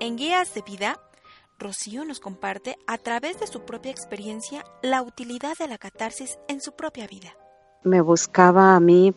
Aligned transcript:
En 0.00 0.16
Guías 0.16 0.54
de 0.54 0.62
Vida, 0.62 1.00
Rocío 1.58 2.04
nos 2.04 2.20
comparte 2.20 2.76
a 2.86 2.98
través 2.98 3.40
de 3.40 3.48
su 3.48 3.62
propia 3.62 3.90
experiencia 3.90 4.64
la 4.80 5.02
utilidad 5.02 5.58
de 5.58 5.66
la 5.66 5.76
catarsis 5.76 6.38
en 6.46 6.60
su 6.60 6.70
propia 6.72 7.08
vida. 7.08 7.36
Me 7.82 8.00
buscaba 8.00 8.76
a 8.76 8.80
mí 8.80 9.12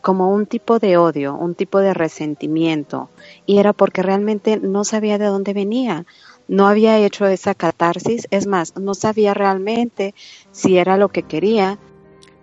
como 0.00 0.32
un 0.32 0.46
tipo 0.46 0.80
de 0.80 0.96
odio, 0.96 1.36
un 1.36 1.54
tipo 1.54 1.78
de 1.78 1.94
resentimiento, 1.94 3.10
y 3.46 3.58
era 3.58 3.72
porque 3.72 4.02
realmente 4.02 4.56
no 4.56 4.82
sabía 4.82 5.18
de 5.18 5.26
dónde 5.26 5.52
venía, 5.52 6.04
no 6.48 6.66
había 6.66 6.98
hecho 6.98 7.26
esa 7.26 7.54
catarsis, 7.54 8.26
es 8.32 8.48
más, 8.48 8.76
no 8.76 8.94
sabía 8.94 9.34
realmente 9.34 10.16
si 10.50 10.78
era 10.78 10.96
lo 10.96 11.10
que 11.10 11.22
quería. 11.22 11.78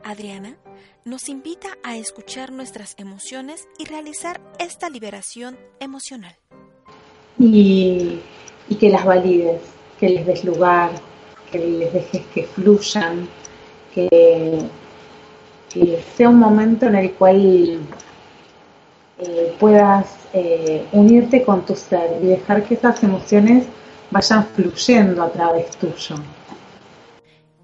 Adriana 0.05 0.55
nos 1.03 1.27
invita 1.27 1.77
a 1.83 1.97
escuchar 1.97 2.53
nuestras 2.53 2.95
emociones 2.97 3.67
y 3.77 3.83
realizar 3.83 4.39
esta 4.59 4.89
liberación 4.89 5.59
emocional. 5.81 6.37
Y, 7.39 8.19
que 8.79 8.89
las 8.89 9.05
valides, 9.05 9.61
que 9.99 10.09
les 10.09 10.25
des 10.25 10.43
lugar, 10.45 10.91
que 11.51 11.59
les 11.59 11.93
dejes 11.93 12.21
que 12.33 12.43
fluyan, 12.45 13.27
que, 13.93 14.65
sea 16.15 16.29
un 16.29 16.39
momento 16.39 16.87
en 16.87 16.95
el 16.95 17.11
cual 17.13 17.79
eh, 19.19 19.55
puedas 19.59 20.07
eh, 20.33 20.85
unirte 20.93 21.43
con 21.43 21.65
tu 21.65 21.75
ser 21.75 22.17
y 22.21 22.27
dejar 22.27 22.63
que 22.63 22.75
esas 22.75 23.03
emociones 23.03 23.65
vayan 24.09 24.45
fluyendo 24.47 25.23
a 25.23 25.31
través 25.31 25.71
tuyo. 25.77 26.15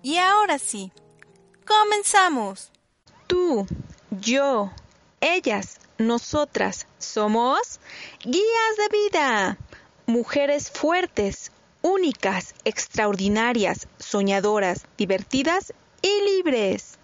Y 0.02 0.18
ahora 0.18 0.58
sí, 0.58 0.92
comenzamos. 1.66 2.72
Tú, 3.28 3.66
yo, 4.12 4.72
ellas, 5.20 5.80
nosotras 5.98 6.88
somos 7.00 7.80
guías 8.24 8.78
de 8.78 8.98
vida, 8.98 9.58
mujeres 10.06 10.70
fuertes, 10.70 11.52
únicas, 11.82 12.54
extraordinarias, 12.66 13.88
soñadoras, 13.98 14.86
divertidas 14.98 15.74
y 16.02 16.22
libres. 16.26 16.98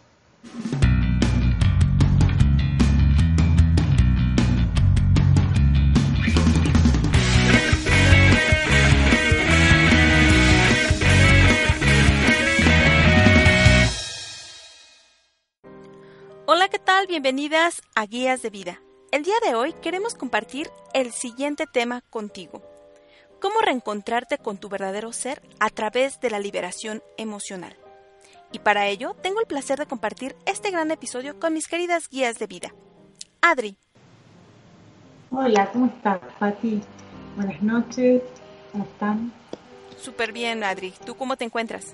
Hola, 16.63 16.69
¿qué 16.69 16.79
tal? 16.79 17.07
Bienvenidas 17.07 17.81
a 17.93 18.05
Guías 18.05 18.41
de 18.41 18.49
Vida. 18.49 18.79
El 19.11 19.23
día 19.23 19.33
de 19.45 19.53
hoy 19.53 19.73
queremos 19.81 20.15
compartir 20.15 20.69
el 20.93 21.11
siguiente 21.11 21.65
tema 21.67 21.99
contigo. 22.09 22.61
Cómo 23.41 23.59
reencontrarte 23.59 24.37
con 24.37 24.55
tu 24.55 24.69
verdadero 24.69 25.11
ser 25.11 25.41
a 25.59 25.69
través 25.69 26.21
de 26.21 26.29
la 26.29 26.39
liberación 26.39 27.03
emocional. 27.17 27.75
Y 28.53 28.59
para 28.59 28.87
ello 28.87 29.13
tengo 29.21 29.41
el 29.41 29.45
placer 29.45 29.77
de 29.77 29.87
compartir 29.87 30.37
este 30.45 30.71
gran 30.71 30.89
episodio 30.89 31.37
con 31.37 31.51
mis 31.53 31.67
queridas 31.67 32.07
guías 32.07 32.39
de 32.39 32.47
vida. 32.47 32.73
Adri. 33.41 33.75
Hola, 35.31 35.69
¿cómo 35.69 35.87
estás, 35.87 36.21
Pati? 36.39 36.81
Buenas 37.35 37.61
noches, 37.61 38.21
¿cómo 38.71 38.85
están? 38.85 39.33
Súper 39.97 40.31
bien, 40.31 40.63
Adri. 40.63 40.93
¿Tú 41.05 41.15
cómo 41.15 41.35
te 41.35 41.43
encuentras? 41.43 41.93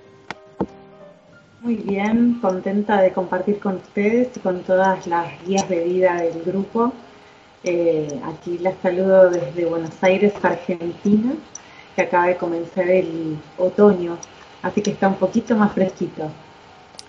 Muy 1.61 1.75
bien, 1.75 2.39
contenta 2.39 3.01
de 3.01 3.11
compartir 3.11 3.59
con 3.59 3.75
ustedes 3.75 4.29
y 4.35 4.39
con 4.39 4.63
todas 4.63 5.05
las 5.07 5.27
guías 5.45 5.67
de 5.67 5.83
vida 5.83 6.15
del 6.21 6.41
grupo. 6.43 6.93
Eh, 7.65 8.07
aquí 8.23 8.57
las 8.59 8.75
saludo 8.81 9.29
desde 9.29 9.65
Buenos 9.65 9.91
Aires, 10.01 10.33
Argentina, 10.41 11.33
que 11.97 12.01
acaba 12.01 12.27
de 12.27 12.37
comenzar 12.37 12.87
el 12.87 13.37
otoño, 13.57 14.17
así 14.61 14.81
que 14.81 14.91
está 14.91 15.09
un 15.09 15.17
poquito 15.17 15.53
más 15.55 15.73
fresquito. 15.73 16.31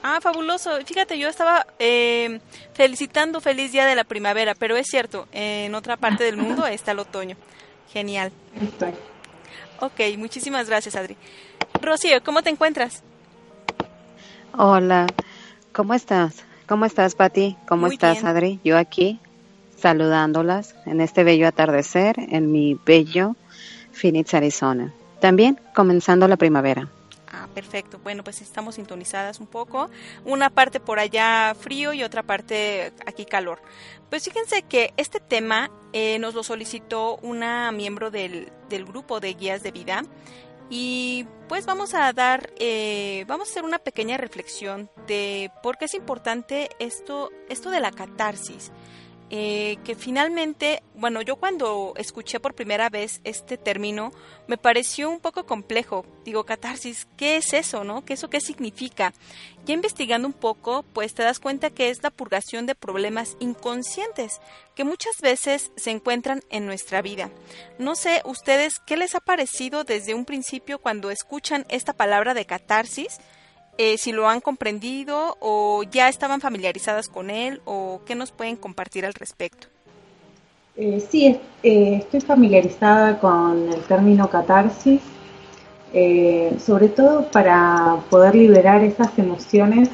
Ah, 0.03 0.19
fabuloso. 0.21 0.71
Fíjate, 0.85 1.17
yo 1.17 1.29
estaba 1.29 1.65
eh, 1.79 2.41
felicitando 2.73 3.41
feliz 3.41 3.71
día 3.71 3.87
de 3.87 3.95
la 3.95 4.03
primavera, 4.03 4.57
pero 4.57 4.77
es 4.77 4.89
cierto, 4.89 5.29
en 5.31 5.77
otra 5.77 5.97
parte 5.97 6.25
del 6.25 6.37
mundo 6.37 6.67
está 6.67 6.91
el 6.91 6.99
otoño. 6.99 7.37
Genial. 7.93 8.33
Estoy. 8.61 8.95
Ok, 9.79 10.19
muchísimas 10.19 10.69
gracias, 10.69 10.97
Adri. 10.97 11.17
Rocío, 11.81 12.23
¿cómo 12.25 12.43
te 12.43 12.51
encuentras? 12.51 13.05
Hola, 14.59 15.07
¿cómo 15.73 15.95
estás? 15.95 16.45
¿Cómo 16.67 16.85
estás, 16.85 17.15
Pati? 17.15 17.57
¿Cómo 17.69 17.87
estás, 17.87 18.25
Adri? 18.25 18.59
Yo 18.65 18.77
aquí 18.77 19.21
saludándolas 19.77 20.75
en 20.87 21.01
este 21.01 21.23
bello 21.23 21.47
atardecer 21.47 22.17
en 22.19 22.51
mi 22.51 22.79
bello 22.85 23.37
Phoenix, 23.93 24.35
Arizona. 24.35 24.93
También 25.21 25.59
comenzando 25.73 26.27
la 26.27 26.37
primavera. 26.37 26.89
Ah, 27.33 27.47
perfecto. 27.55 28.01
Bueno, 28.03 28.25
pues 28.25 28.43
estamos 28.43 28.75
sintonizadas 28.75 29.39
un 29.39 29.47
poco. 29.47 29.89
Una 30.25 30.51
parte 30.51 30.81
por 30.81 30.99
allá 30.99 31.55
frío 31.55 31.93
y 31.93 32.03
otra 32.03 32.25
parte 32.25 32.93
aquí 33.07 33.25
calor. 33.27 33.61
Pues 34.11 34.25
fíjense 34.25 34.63
que 34.63 34.93
este 34.97 35.21
tema 35.21 35.71
eh, 35.93 36.19
nos 36.19 36.35
lo 36.35 36.43
solicitó 36.43 37.19
una 37.23 37.71
miembro 37.71 38.11
del, 38.11 38.51
del 38.69 38.85
grupo 38.85 39.21
de 39.21 39.35
guías 39.35 39.63
de 39.63 39.71
vida 39.71 40.03
y 40.71 41.27
pues 41.49 41.67
vamos 41.67 41.95
a 41.95 42.13
dar, 42.13 42.53
eh, 42.61 43.25
vamos 43.27 43.49
a 43.49 43.51
hacer 43.51 43.65
una 43.65 43.81
pequeña 43.81 44.17
reflexión 44.17 44.89
de 45.09 45.51
por 45.65 45.77
qué 45.77 45.87
es 45.87 45.95
importante 45.95 46.71
esto, 46.79 47.31
esto 47.49 47.71
de 47.71 47.81
la 47.81 47.91
catarsis. 47.91 48.71
Eh, 49.33 49.79
que 49.85 49.95
finalmente, 49.95 50.83
bueno, 50.97 51.23
yo 51.23 51.37
cuando 51.37 51.95
escuché 51.97 52.41
por 52.41 52.55
primera 52.55 52.89
vez 52.91 53.21
este 53.23 53.57
término 53.57 54.13
me 54.49 54.59
pareció 54.59 55.09
un 55.09 55.21
poco 55.21 55.47
complejo. 55.47 56.05
Digo, 56.25 56.43
catarsis, 56.45 57.07
¿qué 57.17 57.37
es 57.37 57.53
eso, 57.53 57.85
no? 57.85 58.05
¿Qué 58.05 58.15
eso 58.15 58.29
qué 58.29 58.41
significa? 58.41 59.15
Ya 59.67 59.75
investigando 59.75 60.27
un 60.27 60.35
poco, 60.35 60.83
pues 60.93 61.15
te 61.15 61.23
das 61.23 61.39
cuenta 61.39 61.71
que 61.71 61.91
es 61.91 62.03
la 62.03 62.11
purgación 62.11 62.67
de 62.67 62.75
problemas 62.75 63.37
inconscientes 63.39 64.41
que 64.75 64.83
muchas 64.83 65.17
veces 65.23 65.71
se 65.77 65.93
encuentran 65.93 66.43
en 66.51 66.67
nuestra 66.67 67.01
vida. 67.01 67.31
No 67.79 67.95
sé, 67.95 68.23
ustedes, 68.25 68.81
¿qué 68.85 68.97
les 68.97 69.15
ha 69.15 69.21
parecido 69.21 69.85
desde 69.85 70.15
un 70.15 70.25
principio 70.25 70.81
cuando 70.81 71.13
escuchan 71.13 71.67
esta 71.69 71.93
palabra 71.93 72.35
de 72.35 72.47
catarsis? 72.47 73.21
Eh, 73.83 73.97
si 73.97 74.13
lo 74.13 74.29
han 74.29 74.43
comprendido 74.43 75.39
o 75.41 75.83
ya 75.91 76.11
estaban 76.11 76.43
familiarizadas 76.43 77.09
con 77.09 77.31
él 77.31 77.63
o 77.65 78.03
qué 78.05 78.15
nos 78.15 78.31
pueden 78.31 78.57
compartir 78.57 79.07
al 79.07 79.15
respecto. 79.15 79.69
Eh, 80.77 81.03
sí, 81.11 81.41
eh, 81.63 81.95
estoy 81.95 82.21
familiarizada 82.21 83.19
con 83.19 83.73
el 83.73 83.81
término 83.85 84.29
catarsis, 84.29 85.01
sobre 86.63 86.89
todo 86.89 87.31
para 87.31 87.97
poder 88.11 88.35
liberar 88.35 88.85
esas 88.85 89.19
emociones 89.19 89.89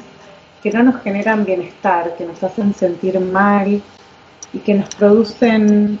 que 0.61 0.69
no 0.69 0.83
nos 0.83 1.01
generan 1.01 1.45
bienestar, 1.45 2.13
que 2.17 2.25
nos 2.25 2.43
hacen 2.43 2.73
sentir 2.73 3.17
mal 3.21 3.81
y 4.51 4.59
que 4.59 4.73
nos 4.73 4.93
producen 4.95 5.97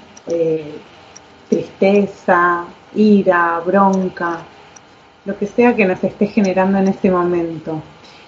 tristeza, 1.47 2.65
ira, 2.93 3.61
bronca 3.65 4.45
lo 5.27 5.37
que 5.37 5.45
sea 5.45 5.75
que 5.75 5.85
nos 5.85 6.01
esté 6.03 6.27
generando 6.27 6.77
en 6.77 6.87
ese 6.87 7.11
momento. 7.11 7.81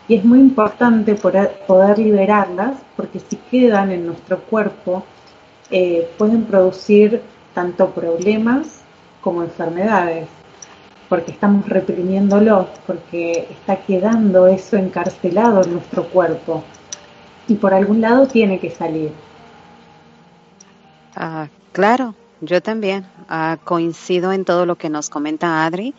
Y 0.09 0.15
es 0.15 0.25
muy 0.25 0.39
importante 0.39 1.15
poder, 1.15 1.97
liberarlas 1.97 2.75
porque 2.97 3.19
si 3.19 3.37
quedan 3.37 3.91
en 3.91 4.05
nuestro 4.05 4.39
cuerpo 4.39 5.05
eh, 5.71 6.11
pueden 6.17 6.43
producir 6.43 7.21
tanto 7.53 7.91
problemas 7.91 8.81
como 9.21 9.43
enfermedades, 9.43 10.27
porque 11.07 11.31
estamos 11.31 11.67
reprimiéndolo, 11.69 12.67
porque 12.85 13.47
está 13.49 13.77
quedando 13.77 14.47
eso 14.47 14.75
encarcelado 14.75 15.63
en 15.63 15.73
nuestro 15.73 16.03
cuerpo 16.03 16.63
y 17.47 17.55
por 17.55 17.73
algún 17.73 18.01
lado 18.01 18.27
tiene 18.27 18.59
que 18.59 18.71
salir. 18.71 19.11
Ah, 21.15 21.47
claro, 21.71 22.13
yo 22.41 22.61
también 22.61 23.05
ah, 23.27 23.57
coincido 23.63 24.31
en 24.31 24.45
todo 24.45 24.65
lo 24.65 24.75
que 24.75 24.89
nos 24.89 25.09
comenta 25.09 25.65
Adri. 25.65 25.93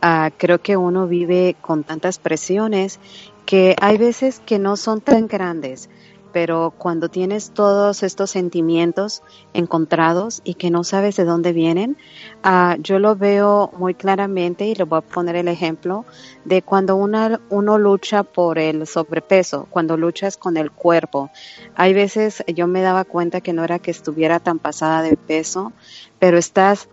Ah, 0.00 0.30
creo 0.36 0.60
que 0.60 0.76
uno 0.76 1.06
vive 1.06 1.56
con 1.60 1.84
tantas 1.84 2.18
presiones 2.18 3.00
que 3.46 3.74
hay 3.80 3.98
veces 3.98 4.40
que 4.46 4.58
no 4.58 4.76
son 4.76 5.00
tan 5.00 5.26
grandes, 5.26 5.90
pero 6.32 6.72
cuando 6.76 7.08
tienes 7.08 7.50
todos 7.50 8.02
estos 8.02 8.30
sentimientos 8.30 9.22
encontrados 9.52 10.40
y 10.44 10.54
que 10.54 10.70
no 10.70 10.84
sabes 10.84 11.16
de 11.16 11.24
dónde 11.24 11.52
vienen, 11.52 11.96
uh, 12.44 12.80
yo 12.80 12.98
lo 12.98 13.16
veo 13.16 13.70
muy 13.76 13.94
claramente 13.94 14.66
y 14.66 14.74
le 14.74 14.84
voy 14.84 14.98
a 14.98 15.02
poner 15.02 15.36
el 15.36 15.48
ejemplo 15.48 16.04
de 16.44 16.62
cuando 16.62 16.96
uno 16.96 17.78
lucha 17.78 18.22
por 18.22 18.58
el 18.58 18.86
sobrepeso, 18.86 19.66
cuando 19.70 19.96
luchas 19.96 20.36
con 20.36 20.56
el 20.56 20.70
cuerpo. 20.70 21.30
Hay 21.74 21.94
veces 21.94 22.44
yo 22.54 22.66
me 22.66 22.82
daba 22.82 23.04
cuenta 23.04 23.40
que 23.40 23.52
no 23.52 23.64
era 23.64 23.78
que 23.78 23.90
estuviera 23.90 24.40
tan 24.40 24.58
pasada 24.58 25.02
de 25.02 25.16
peso, 25.16 25.72
pero 26.18 26.38
estás 26.38 26.88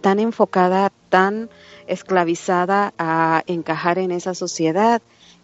tan 0.00 0.18
enfocada, 0.18 0.92
tan 1.08 1.48
esclavizada 1.86 2.92
a 2.98 3.42
encajar 3.46 3.98
en 3.98 4.10
esa 4.10 4.34
sociedad 4.34 5.00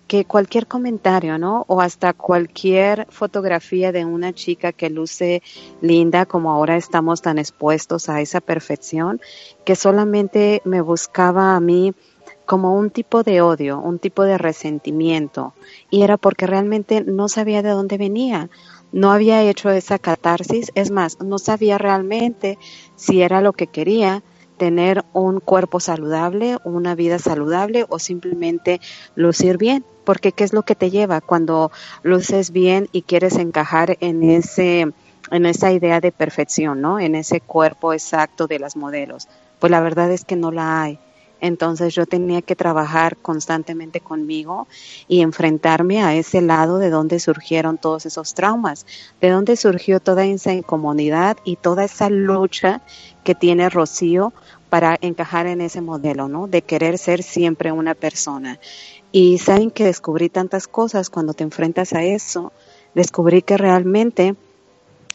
que 0.08 0.24
cualquier 0.24 0.66
comentario, 0.66 1.38
¿no? 1.38 1.64
O 1.68 1.82
hasta 1.82 2.14
cualquier 2.14 3.06
fotografía 3.10 3.92
de 3.92 4.06
una 4.06 4.32
chica 4.32 4.72
que 4.72 4.88
luce 4.88 5.42
linda, 5.82 6.24
como 6.24 6.50
ahora 6.50 6.76
estamos 6.76 7.20
tan 7.20 7.38
expuestos 7.38 8.08
a 8.08 8.22
esa 8.22 8.40
perfección, 8.40 9.20
que 9.64 9.76
solamente 9.76 10.62
me 10.64 10.80
buscaba 10.80 11.54
a 11.54 11.60
mí 11.60 11.94
como 12.46 12.74
un 12.74 12.88
tipo 12.88 13.22
de 13.22 13.42
odio, 13.42 13.78
un 13.78 13.98
tipo 13.98 14.24
de 14.24 14.38
resentimiento, 14.38 15.52
y 15.90 16.00
era 16.00 16.16
porque 16.16 16.46
realmente 16.46 17.02
no 17.02 17.28
sabía 17.28 17.60
de 17.60 17.68
dónde 17.68 17.98
venía, 17.98 18.48
no 18.90 19.12
había 19.12 19.42
hecho 19.42 19.68
esa 19.68 19.98
catarsis, 19.98 20.72
es 20.74 20.90
más, 20.90 21.20
no 21.20 21.38
sabía 21.38 21.76
realmente 21.76 22.58
si 22.96 23.20
era 23.20 23.42
lo 23.42 23.52
que 23.52 23.66
quería, 23.66 24.22
tener 24.58 25.04
un 25.12 25.40
cuerpo 25.40 25.80
saludable, 25.80 26.58
una 26.64 26.94
vida 26.94 27.18
saludable 27.18 27.86
o 27.88 27.98
simplemente 27.98 28.80
lucir 29.14 29.56
bien, 29.56 29.84
porque 30.04 30.32
¿qué 30.32 30.44
es 30.44 30.52
lo 30.52 30.62
que 30.62 30.74
te 30.74 30.90
lleva 30.90 31.20
cuando 31.20 31.70
luces 32.02 32.50
bien 32.50 32.88
y 32.92 33.02
quieres 33.02 33.36
encajar 33.36 33.96
en 34.00 34.22
ese 34.22 34.92
en 35.30 35.46
esa 35.46 35.72
idea 35.72 36.00
de 36.00 36.10
perfección, 36.10 36.80
¿no? 36.80 36.98
En 36.98 37.14
ese 37.14 37.40
cuerpo 37.40 37.92
exacto 37.92 38.46
de 38.46 38.58
las 38.58 38.76
modelos. 38.76 39.28
Pues 39.58 39.70
la 39.70 39.80
verdad 39.80 40.10
es 40.10 40.24
que 40.24 40.36
no 40.36 40.50
la 40.50 40.82
hay. 40.82 40.98
Entonces 41.40 41.94
yo 41.94 42.06
tenía 42.06 42.42
que 42.42 42.56
trabajar 42.56 43.16
constantemente 43.16 44.00
conmigo 44.00 44.66
y 45.06 45.20
enfrentarme 45.20 46.02
a 46.02 46.14
ese 46.14 46.40
lado 46.40 46.78
de 46.78 46.90
donde 46.90 47.20
surgieron 47.20 47.78
todos 47.78 48.06
esos 48.06 48.34
traumas, 48.34 48.86
de 49.20 49.30
donde 49.30 49.56
surgió 49.56 50.00
toda 50.00 50.24
esa 50.24 50.52
incomodidad 50.52 51.36
y 51.44 51.56
toda 51.56 51.84
esa 51.84 52.10
lucha 52.10 52.82
que 53.24 53.34
tiene 53.34 53.68
Rocío 53.70 54.32
para 54.68 54.98
encajar 55.00 55.46
en 55.46 55.60
ese 55.60 55.80
modelo, 55.80 56.28
¿no? 56.28 56.46
De 56.46 56.62
querer 56.62 56.98
ser 56.98 57.22
siempre 57.22 57.72
una 57.72 57.94
persona. 57.94 58.58
Y 59.12 59.38
saben 59.38 59.70
que 59.70 59.84
descubrí 59.84 60.28
tantas 60.28 60.68
cosas 60.68 61.08
cuando 61.08 61.32
te 61.32 61.44
enfrentas 61.44 61.94
a 61.94 62.02
eso, 62.02 62.52
descubrí 62.94 63.42
que 63.42 63.56
realmente 63.56 64.36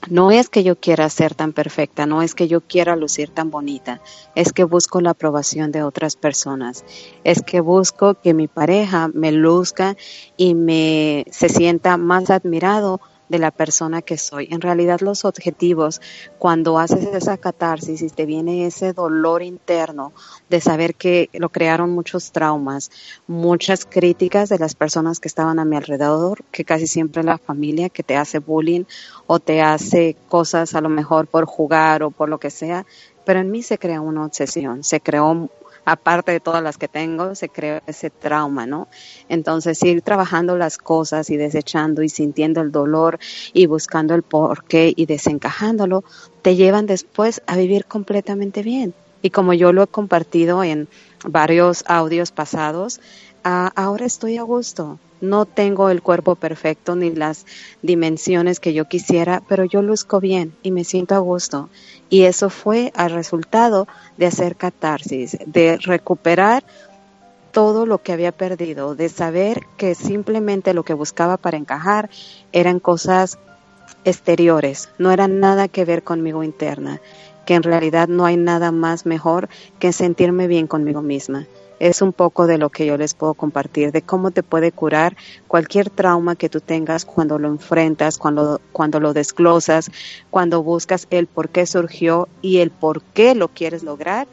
no 0.10 0.32
es 0.32 0.50
que 0.50 0.64
yo 0.64 0.76
quiera 0.76 1.10
ser 1.10 1.36
tan 1.36 1.54
perfecta, 1.54 2.06
no 2.06 2.22
es 2.22 2.36
que 2.36 2.48
yo 2.48 2.62
quiera 2.62 2.96
lucir 2.96 3.30
tan 3.30 3.50
bonita, 3.50 4.02
es 4.36 4.54
que 4.54 4.64
busco 4.64 5.02
la 5.02 5.12
aprobación 5.12 5.72
de 5.72 5.84
otras 5.84 6.16
personas, 6.16 6.84
es 7.24 7.42
que 7.42 7.62
busco 7.62 8.16
que 8.16 8.34
mi 8.34 8.48
pareja 8.48 9.10
me 9.14 9.32
luzca 9.32 9.96
y 10.38 10.56
me 10.56 11.26
se 11.32 11.50
sienta 11.50 11.98
más 11.98 12.30
admirado 12.30 13.00
de 13.30 13.40
la 13.40 13.52
persona 13.52 14.02
que 14.02 14.18
soy. 14.18 14.48
En 14.52 14.62
realidad 14.62 15.00
los 15.02 15.26
objetivos, 15.26 16.02
cuando 16.40 16.78
haces 16.78 17.06
esa 17.14 17.38
catarsis 17.38 18.02
y 18.02 18.10
te 18.10 18.26
viene 18.26 18.66
ese 18.66 18.94
dolor 18.94 19.42
interno 19.42 20.14
de 20.50 20.62
saber 20.62 20.96
que 20.96 21.30
lo 21.34 21.50
crearon 21.50 21.92
muchos 21.92 22.32
traumas, 22.32 22.92
muchas 23.28 23.86
críticas 23.86 24.50
de 24.50 24.60
las 24.60 24.76
personas 24.76 25.20
que 25.20 25.28
estaban 25.28 25.60
a 25.60 25.66
mi 25.66 25.76
alrededor, 25.76 26.44
que 26.52 26.66
casi 26.66 26.88
siempre 26.88 27.24
la 27.24 27.38
familia 27.38 27.90
que 27.90 28.04
te 28.04 28.18
hace 28.18 28.40
bullying 28.40 28.84
o 29.28 29.40
te 29.40 29.62
hace 29.62 30.16
cosas 30.30 30.76
a 30.76 30.82
lo 30.82 30.90
mejor 30.90 31.28
por 31.28 31.46
jugar 31.46 32.04
o 32.04 32.12
por 32.12 32.30
lo 32.30 32.40
que 32.40 32.50
sea, 32.50 32.86
pero 33.26 33.40
en 33.40 33.52
mí 33.52 33.64
se 33.64 33.78
crea 33.78 34.02
una 34.02 34.26
obsesión, 34.26 34.84
se 34.84 35.00
creó 35.00 35.50
aparte 35.86 36.32
de 36.32 36.40
todas 36.40 36.64
las 36.64 36.78
que 36.78 36.88
tengo, 36.88 37.36
se 37.36 37.50
creó 37.50 37.82
ese 37.88 38.10
trauma, 38.10 38.66
¿no? 38.66 38.88
Entonces, 39.30 39.82
ir 39.84 40.02
trabajando 40.02 40.58
las 40.58 40.78
cosas 40.78 41.30
y 41.30 41.38
desechando 41.38 42.04
y 42.04 42.10
sintiendo 42.10 42.62
el 42.62 42.72
dolor 42.72 43.20
y 43.54 43.66
buscando 43.66 44.16
el 44.16 44.24
porqué 44.24 44.94
y 44.96 45.06
desencajándolo, 45.06 46.04
te 46.42 46.56
llevan 46.56 46.86
después 46.86 47.42
a 47.48 47.56
vivir 47.58 47.86
completamente 47.86 48.64
bien. 48.64 48.94
Y 49.22 49.30
como 49.30 49.54
yo 49.54 49.72
lo 49.72 49.84
he 49.84 49.88
compartido 49.88 50.64
en 50.64 50.88
varios 51.26 51.84
audios 51.88 52.32
pasados, 52.32 53.00
ahora 53.44 54.06
estoy 54.06 54.38
a 54.38 54.44
gusto. 54.44 55.00
No 55.24 55.46
tengo 55.46 55.90
el 55.90 56.02
cuerpo 56.02 56.36
perfecto 56.36 56.98
ni 56.98 57.10
las 57.10 57.46
dimensiones 57.82 58.60
que 58.60 58.74
yo 58.74 58.90
quisiera, 58.90 59.42
pero 59.48 59.64
yo 59.64 59.82
luzco 59.82 60.20
bien 60.20 60.54
y 60.64 60.72
me 60.72 60.84
siento 60.84 61.16
a 61.16 61.20
gusto. 61.20 61.70
Y 62.10 62.24
eso 62.24 62.50
fue 62.50 62.92
al 62.94 63.12
resultado 63.12 63.88
de 64.18 64.26
hacer 64.26 64.58
catarsis, 64.58 65.38
de 65.46 65.78
recuperar 65.78 66.66
todo 67.54 67.86
lo 67.86 68.00
que 68.00 68.12
había 68.12 68.34
perdido, 68.34 68.96
de 68.96 69.08
saber 69.08 69.62
que 69.78 69.96
simplemente 69.96 70.74
lo 70.74 70.84
que 70.84 70.94
buscaba 70.94 71.38
para 71.38 71.56
encajar 71.56 72.10
eran 72.52 72.82
cosas 72.82 73.40
exteriores, 74.04 74.90
no 74.98 75.10
eran 75.10 75.40
nada 75.40 75.70
que 75.70 75.86
ver 75.86 76.04
conmigo 76.04 76.44
interna, 76.44 77.00
que 77.46 77.54
en 77.54 77.64
realidad 77.64 78.10
no 78.10 78.26
hay 78.26 78.36
nada 78.36 78.74
más 78.74 79.06
mejor 79.06 79.48
que 79.80 79.94
sentirme 79.94 80.48
bien 80.48 80.68
conmigo 80.68 81.02
misma 81.02 81.48
es 81.84 82.02
un 82.02 82.14
poco 82.14 82.48
de 82.48 82.58
lo 82.58 82.70
que 82.70 82.86
yo 82.86 82.98
les 82.98 83.14
puedo 83.14 83.34
compartir, 83.34 83.92
de 83.92 84.02
cómo 84.02 84.32
te 84.32 84.42
puede 84.42 84.72
curar 84.72 85.18
cualquier 85.50 85.90
trauma 85.90 86.38
que 86.38 86.48
tú 86.48 86.62
tengas 86.62 87.04
cuando 87.04 87.38
lo 87.38 87.50
enfrentas, 87.50 88.18
cuando, 88.18 88.62
cuando 88.72 89.02
lo 89.02 89.12
desglosas, 89.12 89.92
cuando 90.30 90.64
buscas 90.64 91.08
el 91.10 91.28
por 91.28 91.50
qué 91.50 91.66
surgió 91.66 92.30
y 92.42 92.60
el 92.60 92.72
por 92.72 93.02
qué 93.02 93.36
lo 93.36 93.50
quieres 93.50 93.84
lograr 93.84 94.28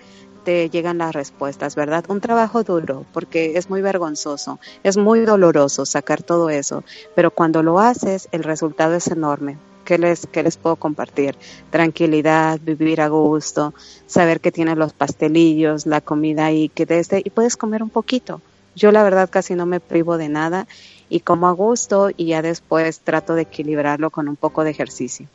te 0.45 0.71
llegan 0.71 0.99
las 0.99 1.13
respuestas, 1.13 1.75
¿verdad? 1.75 2.05
Un 2.09 2.21
trabajo 2.21 2.63
duro, 2.63 3.05
porque 3.13 3.59
es 3.59 3.69
muy 3.69 3.83
vergonzoso, 3.83 4.61
es 4.85 4.97
muy 4.97 5.21
doloroso 5.21 5.85
sacar 5.87 6.23
todo 6.23 6.51
eso, 6.51 6.85
pero 7.17 7.33
cuando 7.33 7.65
lo 7.65 7.81
haces, 7.81 8.29
el 8.31 8.45
resultado 8.45 8.95
es 8.95 9.09
enorme. 9.09 9.59
¿Qué 9.91 9.99
les, 9.99 10.29
qué 10.29 10.45
les 10.45 10.57
puedo 10.57 10.77
compartir? 10.77 11.35
Tranquilidad, 11.71 12.61
vivir 12.61 13.01
a 13.01 13.09
gusto, 13.09 13.75
saber 14.07 14.41
que 14.41 14.53
tienes 14.53 14.77
los 14.77 14.93
pastelillos, 14.93 15.85
la 15.85 16.01
comida 16.01 16.47
ahí, 16.47 16.69
que 16.69 16.87
desde, 16.87 17.23
y 17.25 17.31
puedes 17.31 17.57
comer 17.57 17.83
un 17.83 17.91
poquito. 17.91 18.41
Yo 18.77 18.93
la 18.93 19.03
verdad 19.03 19.29
casi 19.29 19.57
no 19.57 19.67
me 19.67 19.81
privo 19.81 20.17
de 20.17 20.29
nada 20.29 20.69
y 21.09 21.19
como 21.19 21.49
a 21.49 21.51
gusto 21.51 22.11
y 22.17 22.27
ya 22.27 22.41
después 22.41 23.01
trato 23.01 23.35
de 23.35 23.43
equilibrarlo 23.43 24.11
con 24.11 24.29
un 24.29 24.37
poco 24.37 24.63
de 24.63 24.71
ejercicio. 24.71 25.27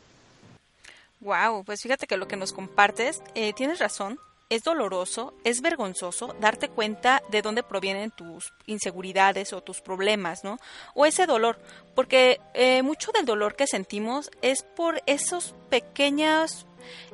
Wow, 1.20 1.62
pues 1.66 1.82
fíjate 1.82 2.06
que 2.06 2.16
lo 2.16 2.26
que 2.26 2.36
nos 2.36 2.54
compartes, 2.54 3.22
eh, 3.34 3.52
tienes 3.52 3.78
razón, 3.78 4.18
es 4.48 4.62
doloroso, 4.62 5.34
es 5.44 5.60
vergonzoso 5.60 6.34
darte 6.40 6.68
cuenta 6.68 7.22
de 7.30 7.42
dónde 7.42 7.62
provienen 7.62 8.10
tus 8.10 8.52
inseguridades 8.66 9.52
o 9.52 9.62
tus 9.62 9.80
problemas, 9.80 10.44
¿no? 10.44 10.58
O 10.94 11.06
ese 11.06 11.26
dolor, 11.26 11.58
porque 11.94 12.40
eh, 12.54 12.82
mucho 12.82 13.10
del 13.12 13.26
dolor 13.26 13.56
que 13.56 13.66
sentimos 13.66 14.30
es 14.42 14.62
por 14.62 15.02
esos 15.06 15.54
pequeños 15.68 16.66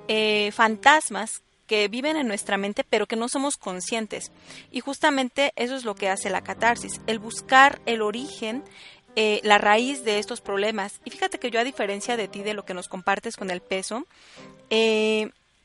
eh, 0.08 0.50
fantasmas 0.52 1.42
que 1.66 1.88
viven 1.88 2.16
en 2.16 2.28
nuestra 2.28 2.58
mente 2.58 2.84
pero 2.84 3.06
que 3.06 3.16
no 3.16 3.28
somos 3.28 3.56
conscientes. 3.56 4.30
Y 4.70 4.80
justamente 4.80 5.52
eso 5.56 5.74
es 5.74 5.84
lo 5.84 5.94
que 5.94 6.10
hace 6.10 6.28
la 6.28 6.42
catarsis, 6.42 7.00
el 7.06 7.18
buscar 7.18 7.80
el 7.86 8.02
origen 8.02 8.62
eh, 9.14 9.40
la 9.44 9.58
raíz 9.58 10.04
de 10.04 10.18
estos 10.18 10.40
problemas. 10.40 11.00
Y 11.04 11.10
fíjate 11.10 11.38
que 11.38 11.50
yo, 11.50 11.60
a 11.60 11.64
diferencia 11.64 12.16
de 12.16 12.28
ti, 12.28 12.42
de 12.42 12.54
lo 12.54 12.64
que 12.64 12.72
nos 12.72 12.88
compartes 12.88 13.36
con 13.36 13.50
el 13.50 13.60
peso, 13.60 14.06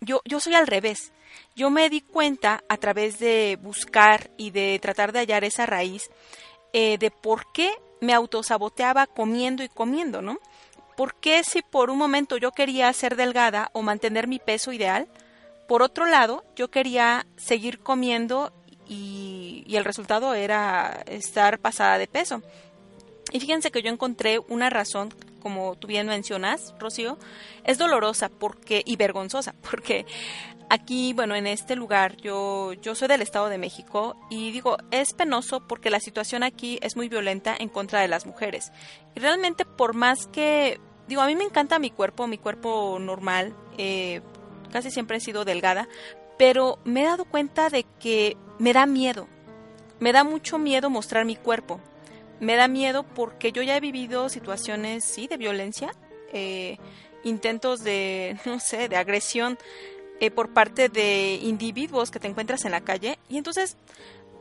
yo, 0.01 0.21
yo 0.25 0.39
soy 0.39 0.55
al 0.55 0.67
revés. 0.67 1.11
Yo 1.55 1.69
me 1.69 1.89
di 1.89 2.01
cuenta 2.01 2.63
a 2.69 2.77
través 2.77 3.19
de 3.19 3.57
buscar 3.61 4.29
y 4.37 4.51
de 4.51 4.79
tratar 4.81 5.11
de 5.11 5.19
hallar 5.19 5.43
esa 5.43 5.65
raíz 5.65 6.09
eh, 6.73 6.97
de 6.97 7.11
por 7.11 7.51
qué 7.51 7.71
me 8.01 8.13
autosaboteaba 8.13 9.07
comiendo 9.07 9.63
y 9.63 9.69
comiendo, 9.69 10.21
¿no? 10.21 10.37
¿Por 10.95 11.15
qué 11.15 11.43
si 11.43 11.61
por 11.61 11.89
un 11.89 11.97
momento 11.97 12.37
yo 12.37 12.51
quería 12.51 12.91
ser 12.93 13.15
delgada 13.15 13.69
o 13.73 13.81
mantener 13.81 14.27
mi 14.27 14.39
peso 14.39 14.71
ideal, 14.71 15.07
por 15.67 15.81
otro 15.81 16.05
lado 16.05 16.43
yo 16.55 16.69
quería 16.69 17.25
seguir 17.37 17.79
comiendo 17.79 18.51
y, 18.87 19.63
y 19.67 19.75
el 19.75 19.85
resultado 19.85 20.33
era 20.33 21.03
estar 21.07 21.59
pasada 21.59 21.97
de 21.97 22.07
peso? 22.07 22.41
Y 23.31 23.39
fíjense 23.39 23.71
que 23.71 23.81
yo 23.81 23.89
encontré 23.89 24.39
una 24.47 24.69
razón 24.69 25.13
como 25.47 25.77
tú 25.77 25.87
bien 25.87 26.07
mencionas, 26.07 26.75
Rocío, 26.77 27.17
es 27.63 27.77
dolorosa 27.77 28.27
porque 28.27 28.81
y 28.85 28.97
vergonzosa, 28.97 29.55
porque 29.69 30.05
aquí, 30.69 31.13
bueno, 31.13 31.35
en 31.35 31.47
este 31.47 31.77
lugar, 31.77 32.17
yo, 32.17 32.73
yo 32.73 32.95
soy 32.95 33.07
del 33.07 33.21
Estado 33.21 33.47
de 33.47 33.57
México 33.57 34.17
y 34.29 34.51
digo, 34.51 34.75
es 34.91 35.13
penoso 35.13 35.65
porque 35.65 35.89
la 35.89 36.01
situación 36.01 36.43
aquí 36.43 36.79
es 36.81 36.97
muy 36.97 37.07
violenta 37.07 37.55
en 37.57 37.69
contra 37.69 38.01
de 38.01 38.09
las 38.09 38.25
mujeres. 38.25 38.73
Y 39.15 39.21
realmente 39.21 39.63
por 39.63 39.93
más 39.93 40.27
que, 40.27 40.81
digo, 41.07 41.21
a 41.21 41.27
mí 41.27 41.37
me 41.37 41.45
encanta 41.45 41.79
mi 41.79 41.91
cuerpo, 41.91 42.27
mi 42.27 42.37
cuerpo 42.37 42.97
normal, 42.99 43.55
eh, 43.77 44.19
casi 44.69 44.91
siempre 44.91 45.15
he 45.15 45.21
sido 45.21 45.45
delgada, 45.45 45.87
pero 46.37 46.77
me 46.83 47.03
he 47.03 47.05
dado 47.05 47.23
cuenta 47.23 47.69
de 47.69 47.85
que 48.01 48.35
me 48.59 48.73
da 48.73 48.85
miedo, 48.85 49.29
me 50.01 50.11
da 50.11 50.25
mucho 50.25 50.57
miedo 50.57 50.89
mostrar 50.89 51.23
mi 51.23 51.37
cuerpo. 51.37 51.79
Me 52.39 52.55
da 52.55 52.67
miedo 52.67 53.03
porque 53.03 53.51
yo 53.51 53.63
ya 53.63 53.75
he 53.77 53.79
vivido 53.79 54.29
situaciones, 54.29 55.03
sí, 55.03 55.27
de 55.27 55.37
violencia, 55.37 55.91
eh, 56.31 56.77
intentos 57.23 57.83
de, 57.83 58.37
no 58.45 58.59
sé, 58.59 58.89
de 58.89 58.95
agresión 58.95 59.57
eh, 60.19 60.31
por 60.31 60.53
parte 60.53 60.89
de 60.89 61.39
individuos 61.41 62.11
que 62.11 62.19
te 62.19 62.27
encuentras 62.27 62.65
en 62.65 62.71
la 62.71 62.81
calle 62.81 63.19
y 63.29 63.37
entonces 63.37 63.77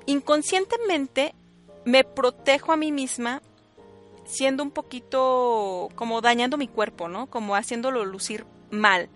inconscientemente 0.07 1.35
me 1.85 2.03
protejo 2.03 2.73
a 2.73 2.77
mí 2.77 2.93
misma 2.93 3.43
siendo 4.25 4.63
un 4.63 4.71
poquito 4.71 5.89
como 5.95 6.21
dañando 6.21 6.57
mi 6.57 6.69
cuerpo, 6.69 7.09
¿no? 7.09 7.29
Como 7.29 7.55
haciéndolo 7.55 8.05
lucir 8.05 8.45
mal, 8.71 9.09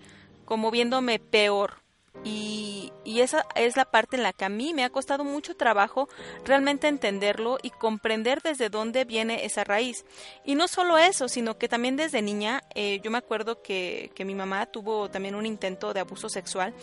como 0.44 0.70
viéndome 0.70 1.18
peor. 1.18 1.74
Y, 2.22 2.92
y, 3.04 3.20
esa 3.20 3.46
es 3.54 3.76
la 3.76 3.86
parte 3.86 4.16
en 4.16 4.22
la 4.22 4.32
que 4.32 4.44
a 4.44 4.50
mí 4.50 4.74
me 4.74 4.84
ha 4.84 4.90
costado 4.90 5.24
mucho 5.24 5.56
trabajo 5.56 6.08
realmente 6.44 6.86
entenderlo 6.86 7.58
y 7.62 7.70
comprender 7.70 8.42
desde 8.42 8.68
dónde 8.68 9.04
viene 9.04 9.46
esa 9.46 9.64
raíz. 9.64 10.04
Y 10.44 10.54
no 10.54 10.68
solo 10.68 10.98
eso, 10.98 11.28
sino 11.28 11.56
que 11.56 11.68
también 11.68 11.96
desde 11.96 12.20
niña, 12.20 12.62
eh, 12.74 13.00
yo 13.02 13.10
me 13.10 13.18
acuerdo 13.18 13.62
que, 13.62 14.10
que 14.14 14.26
mi 14.26 14.34
mamá 14.34 14.66
tuvo 14.66 15.08
también 15.08 15.34
un 15.34 15.46
intento 15.46 15.94
de 15.94 16.00
abuso 16.00 16.28
sexual 16.28 16.74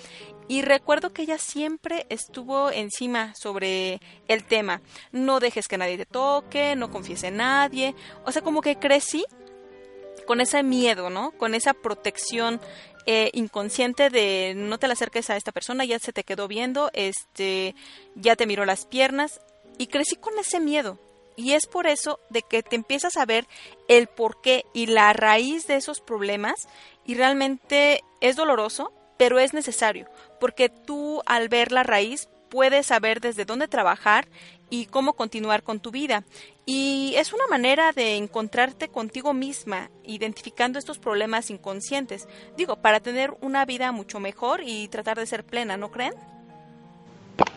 y 0.48 0.62
recuerdo 0.62 1.12
que 1.12 1.24
ella 1.24 1.38
siempre 1.38 2.06
estuvo 2.10 2.72
encima 2.72 3.34
sobre 3.36 4.00
el 4.28 4.46
tema. 4.46 4.82
No 5.12 5.40
dejes 5.40 5.68
que 5.68 5.78
nadie 5.78 5.98
te 5.98 6.06
toque, 6.06 6.76
no 6.76 6.90
confíes 6.90 7.24
en 7.24 7.38
nadie. 7.38 7.96
O 8.26 8.32
sea, 8.32 8.42
como 8.42 8.62
que 8.62 8.78
crecí 8.78 9.26
con 10.26 10.42
ese 10.42 10.64
miedo, 10.64 11.10
¿no? 11.10 11.32
Con 11.32 11.54
esa 11.54 11.74
protección 11.74 12.62
eh, 13.10 13.32
inconsciente 13.34 14.10
de 14.10 14.54
no 14.54 14.78
te 14.80 14.88
la 14.88 14.94
acerques 14.94 15.30
a 15.30 15.38
esta 15.38 15.54
persona, 15.54 15.86
ya 15.86 15.98
se 15.98 16.12
te 16.12 16.26
quedó 16.26 16.50
viendo, 16.50 16.92
este, 16.92 17.74
ya 18.16 18.36
te 18.36 18.46
miró 18.46 18.66
las 18.66 18.86
piernas 18.86 19.40
y 19.78 19.88
crecí 19.88 20.18
con 20.18 20.38
ese 20.38 20.60
miedo. 20.60 21.00
Y 21.38 21.54
es 21.54 21.68
por 21.68 21.88
eso 21.88 22.20
de 22.30 22.42
que 22.42 22.64
te 22.64 22.76
empiezas 22.76 23.16
a 23.16 23.26
ver 23.26 23.48
el 23.88 24.08
porqué 24.08 24.66
y 24.74 24.88
la 24.88 25.14
raíz 25.14 25.68
de 25.68 25.78
esos 25.78 26.02
problemas 26.02 26.68
y 27.06 27.16
realmente 27.16 28.04
es 28.20 28.36
doloroso, 28.36 28.92
pero 29.16 29.40
es 29.40 29.54
necesario, 29.54 30.10
porque 30.42 30.68
tú 30.68 31.22
al 31.26 31.48
ver 31.48 31.72
la 31.72 31.84
raíz 31.84 32.28
puedes 32.50 32.88
saber 32.88 33.22
desde 33.22 33.46
dónde 33.46 33.68
trabajar 33.68 34.28
y 34.70 34.86
cómo 34.88 35.14
continuar 35.14 35.64
con 35.64 35.80
tu 35.80 35.92
vida. 35.92 36.24
Y 36.66 37.14
es 37.16 37.32
una 37.32 37.48
manera 37.48 37.94
de 37.94 38.18
encontrarte 38.18 38.90
contigo 38.90 39.34
misma, 39.34 39.90
identificando 40.04 40.78
estos 40.78 41.00
problemas 41.00 41.50
inconscientes. 41.50 42.28
Digo, 42.58 42.76
para 42.78 43.00
tener 43.00 43.34
una 43.42 43.66
vida 43.66 43.92
mucho 43.92 44.20
mejor 44.20 44.62
y 44.66 44.88
tratar 44.90 45.18
de 45.18 45.26
ser 45.26 45.46
plena, 45.46 45.78
¿no 45.78 45.92
creen? 45.92 46.14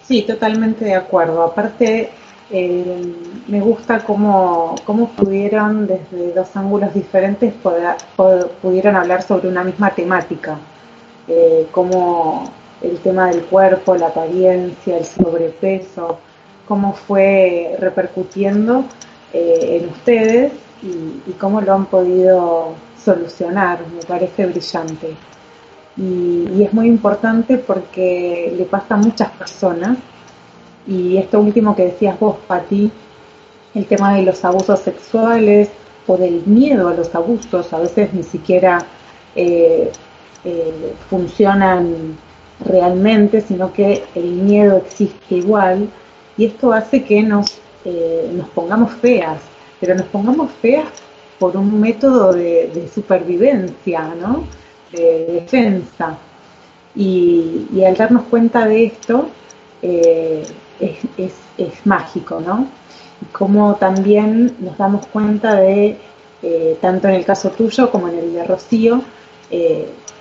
Sí, 0.06 0.22
totalmente 0.22 0.84
de 0.84 0.94
acuerdo. 0.94 1.42
Aparte, 1.42 2.10
eh, 2.50 3.14
me 3.48 3.60
gusta 3.60 4.04
cómo, 4.04 4.74
cómo, 4.84 5.08
pudieron 5.10 5.86
desde 5.86 6.32
dos 6.32 6.56
ángulos 6.56 6.92
diferentes 6.94 7.52
poder, 7.54 7.96
pudieron 8.60 8.96
hablar 8.96 9.22
sobre 9.22 9.48
una 9.48 9.64
misma 9.64 9.90
temática, 9.90 10.58
eh, 11.28 11.66
como 11.70 12.50
el 12.82 12.98
tema 12.98 13.28
del 13.30 13.42
cuerpo, 13.42 13.96
la 13.96 14.08
apariencia, 14.08 14.96
el 14.96 15.04
sobrepeso, 15.04 16.18
cómo 16.66 16.94
fue 16.94 17.76
repercutiendo 17.78 18.84
eh, 19.32 19.80
en 19.82 19.90
ustedes 19.90 20.52
y, 20.82 21.32
cómo 21.32 21.60
lo 21.60 21.74
han 21.74 21.86
podido 21.86 22.74
solucionar, 23.02 23.80
me 23.94 24.02
parece 24.02 24.46
brillante. 24.46 25.14
Y, 25.96 26.62
es 26.62 26.72
muy 26.72 26.86
importante 26.86 27.58
porque 27.58 28.54
le 28.56 28.64
pasa 28.64 28.94
a 28.94 28.98
muchas 28.98 29.30
personas, 29.30 29.98
y 30.86 31.16
esto 31.18 31.40
último 31.40 31.76
que 31.76 31.86
decías 31.86 32.18
vos, 32.18 32.36
Pati, 32.46 32.90
el 33.74 33.86
tema 33.86 34.14
de 34.14 34.22
los 34.22 34.44
abusos 34.44 34.80
sexuales 34.80 35.70
o 36.06 36.16
del 36.16 36.42
miedo 36.46 36.88
a 36.88 36.94
los 36.94 37.14
abusos, 37.14 37.72
a 37.72 37.78
veces 37.78 38.12
ni 38.14 38.22
siquiera 38.22 38.78
eh, 39.36 39.92
eh, 40.44 40.94
funcionan 41.08 42.16
realmente, 42.64 43.40
sino 43.40 43.72
que 43.72 44.04
el 44.14 44.24
miedo 44.24 44.78
existe 44.78 45.36
igual 45.36 45.88
y 46.36 46.46
esto 46.46 46.72
hace 46.72 47.04
que 47.04 47.22
nos, 47.22 47.58
eh, 47.84 48.30
nos 48.32 48.48
pongamos 48.50 48.92
feas, 48.92 49.38
pero 49.80 49.94
nos 49.94 50.06
pongamos 50.06 50.50
feas 50.60 50.88
por 51.38 51.56
un 51.56 51.80
método 51.80 52.32
de, 52.32 52.88
supervivencia, 52.94 54.14
¿no? 54.20 54.44
de 54.92 55.26
defensa. 55.26 56.18
Y, 56.94 57.82
al 57.86 57.96
darnos 57.96 58.24
cuenta 58.24 58.66
de 58.66 58.86
esto, 58.86 59.28
eh, 59.80 60.42
es, 60.80 61.86
mágico, 61.86 62.40
¿no? 62.40 62.68
Y 63.22 63.26
como 63.26 63.74
también 63.76 64.56
nos 64.60 64.76
damos 64.76 65.06
cuenta 65.06 65.56
de, 65.56 65.98
eh, 66.42 66.78
tanto 66.80 67.08
en 67.08 67.14
el 67.14 67.24
caso 67.24 67.50
tuyo 67.50 67.90
como 67.90 68.08
en 68.08 68.18
el 68.18 68.32
de 68.32 68.44
Rocío, 68.44 69.02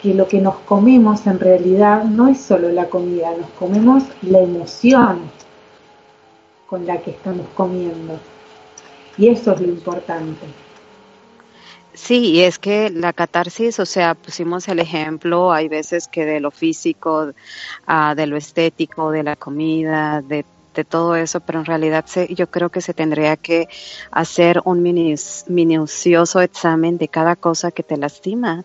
que 0.01 0.13
lo 0.13 0.27
que 0.27 0.39
nos 0.39 0.56
comemos 0.60 1.27
en 1.27 1.39
realidad 1.39 2.03
no 2.03 2.27
es 2.27 2.39
solo 2.39 2.70
la 2.70 2.88
comida, 2.89 3.32
nos 3.38 3.50
comemos 3.51 4.03
la 4.22 4.39
emoción 4.39 5.20
con 6.68 6.86
la 6.86 6.98
que 7.01 7.12
estamos 7.12 7.48
comiendo. 7.56 8.20
Y 9.18 9.27
eso 9.27 9.53
es 9.53 9.62
lo 9.62 9.68
importante. 9.68 10.48
Sí, 11.94 12.32
y 12.32 12.41
es 12.41 12.60
que 12.60 12.89
la 12.89 13.12
catarsis, 13.12 13.79
o 13.79 13.86
sea, 13.86 14.15
pusimos 14.15 14.68
el 14.70 14.79
ejemplo, 14.79 15.51
hay 15.51 15.68
veces 15.68 16.08
que 16.08 16.25
de 16.25 16.39
lo 16.39 16.51
físico, 16.51 17.32
uh, 17.88 18.15
de 18.15 18.27
lo 18.27 18.38
estético, 18.38 19.12
de 19.12 19.24
la 19.24 19.36
comida, 19.36 20.22
de, 20.22 20.46
de 20.75 20.84
todo 20.86 21.15
eso, 21.15 21.41
pero 21.41 21.60
en 21.60 21.65
realidad 21.65 22.06
se, 22.08 22.34
yo 22.34 22.50
creo 22.50 22.70
que 22.70 22.79
se 22.79 22.94
tendría 22.94 23.36
que 23.36 23.68
hacer 24.12 24.62
un 24.63 24.82
minucioso 24.82 26.39
examen 26.39 26.98
de 26.98 27.10
cada 27.10 27.36
cosa 27.36 27.72
que 27.72 27.84
te 27.84 27.98
lastima. 27.98 28.63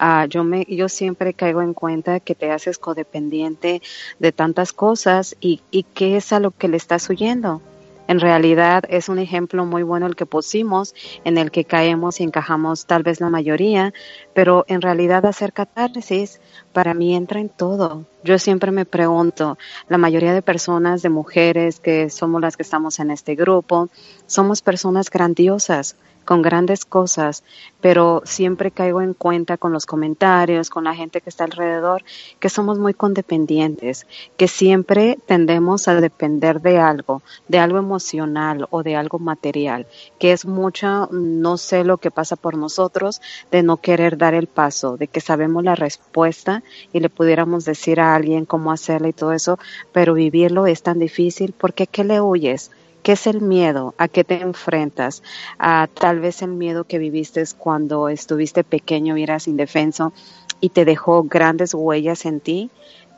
Uh, 0.00 0.26
yo 0.28 0.44
me 0.44 0.66
yo 0.68 0.88
siempre 0.88 1.32
caigo 1.32 1.62
en 1.62 1.72
cuenta 1.72 2.20
que 2.20 2.34
te 2.34 2.50
haces 2.50 2.78
codependiente 2.78 3.80
de 4.18 4.32
tantas 4.32 4.72
cosas 4.74 5.36
y, 5.40 5.62
y 5.70 5.84
qué 5.84 6.18
es 6.18 6.32
a 6.32 6.40
lo 6.40 6.50
que 6.50 6.68
le 6.68 6.76
estás 6.76 7.08
huyendo. 7.08 7.62
En 8.08 8.20
realidad 8.20 8.84
es 8.88 9.08
un 9.08 9.18
ejemplo 9.18 9.64
muy 9.64 9.82
bueno 9.82 10.06
el 10.06 10.14
que 10.14 10.26
pusimos, 10.26 10.94
en 11.24 11.38
el 11.38 11.50
que 11.50 11.64
caemos 11.64 12.20
y 12.20 12.22
encajamos 12.22 12.86
tal 12.86 13.02
vez 13.02 13.20
la 13.20 13.30
mayoría, 13.30 13.92
pero 14.32 14.64
en 14.68 14.80
realidad 14.80 15.26
hacer 15.26 15.52
catarsis 15.52 16.40
para 16.72 16.94
mí 16.94 17.16
entra 17.16 17.40
en 17.40 17.48
todo. 17.48 18.04
Yo 18.22 18.38
siempre 18.38 18.70
me 18.70 18.84
pregunto, 18.84 19.58
la 19.88 19.98
mayoría 19.98 20.34
de 20.34 20.42
personas, 20.42 21.02
de 21.02 21.08
mujeres 21.08 21.80
que 21.80 22.08
somos 22.10 22.40
las 22.40 22.56
que 22.56 22.62
estamos 22.62 23.00
en 23.00 23.10
este 23.10 23.34
grupo, 23.34 23.88
somos 24.26 24.62
personas 24.62 25.10
grandiosas, 25.10 25.96
con 26.26 26.42
grandes 26.42 26.84
cosas, 26.84 27.44
pero 27.80 28.20
siempre 28.26 28.70
caigo 28.70 29.00
en 29.00 29.14
cuenta 29.14 29.56
con 29.56 29.72
los 29.72 29.86
comentarios, 29.86 30.68
con 30.68 30.84
la 30.84 30.94
gente 30.94 31.22
que 31.22 31.30
está 31.30 31.44
alrededor, 31.44 32.02
que 32.40 32.50
somos 32.50 32.78
muy 32.78 32.92
condependientes, 32.92 34.06
que 34.36 34.48
siempre 34.48 35.18
tendemos 35.24 35.88
a 35.88 35.94
depender 35.94 36.60
de 36.60 36.78
algo, 36.78 37.22
de 37.48 37.58
algo 37.58 37.78
emocional 37.78 38.66
o 38.70 38.82
de 38.82 38.96
algo 38.96 39.18
material, 39.18 39.86
que 40.18 40.32
es 40.32 40.44
mucho, 40.44 41.08
no 41.12 41.56
sé 41.56 41.84
lo 41.84 41.96
que 41.96 42.10
pasa 42.10 42.36
por 42.36 42.58
nosotros, 42.58 43.22
de 43.50 43.62
no 43.62 43.78
querer 43.78 44.18
dar 44.18 44.34
el 44.34 44.48
paso, 44.48 44.96
de 44.96 45.06
que 45.06 45.20
sabemos 45.20 45.64
la 45.64 45.76
respuesta 45.76 46.62
y 46.92 47.00
le 47.00 47.08
pudiéramos 47.08 47.64
decir 47.64 48.00
a 48.00 48.14
alguien 48.14 48.44
cómo 48.44 48.72
hacerla 48.72 49.08
y 49.08 49.12
todo 49.12 49.32
eso, 49.32 49.58
pero 49.92 50.14
vivirlo 50.14 50.66
es 50.66 50.82
tan 50.82 50.98
difícil 50.98 51.54
porque 51.56 51.86
¿qué 51.86 52.02
le 52.02 52.20
huyes? 52.20 52.72
¿Qué 53.02 53.12
es 53.12 53.26
el 53.26 53.40
miedo? 53.40 53.94
¿A 53.98 54.08
qué 54.08 54.24
te 54.24 54.40
enfrentas? 54.40 55.22
A 55.58 55.88
tal 55.92 56.20
vez 56.20 56.42
el 56.42 56.50
miedo 56.50 56.84
que 56.84 56.98
viviste 56.98 57.42
cuando 57.56 58.08
estuviste 58.08 58.64
pequeño 58.64 59.16
y 59.16 59.22
eras 59.22 59.46
indefenso 59.46 60.12
y 60.60 60.70
te 60.70 60.84
dejó 60.84 61.22
grandes 61.22 61.74
huellas 61.74 62.26
en 62.26 62.40
ti, 62.40 62.70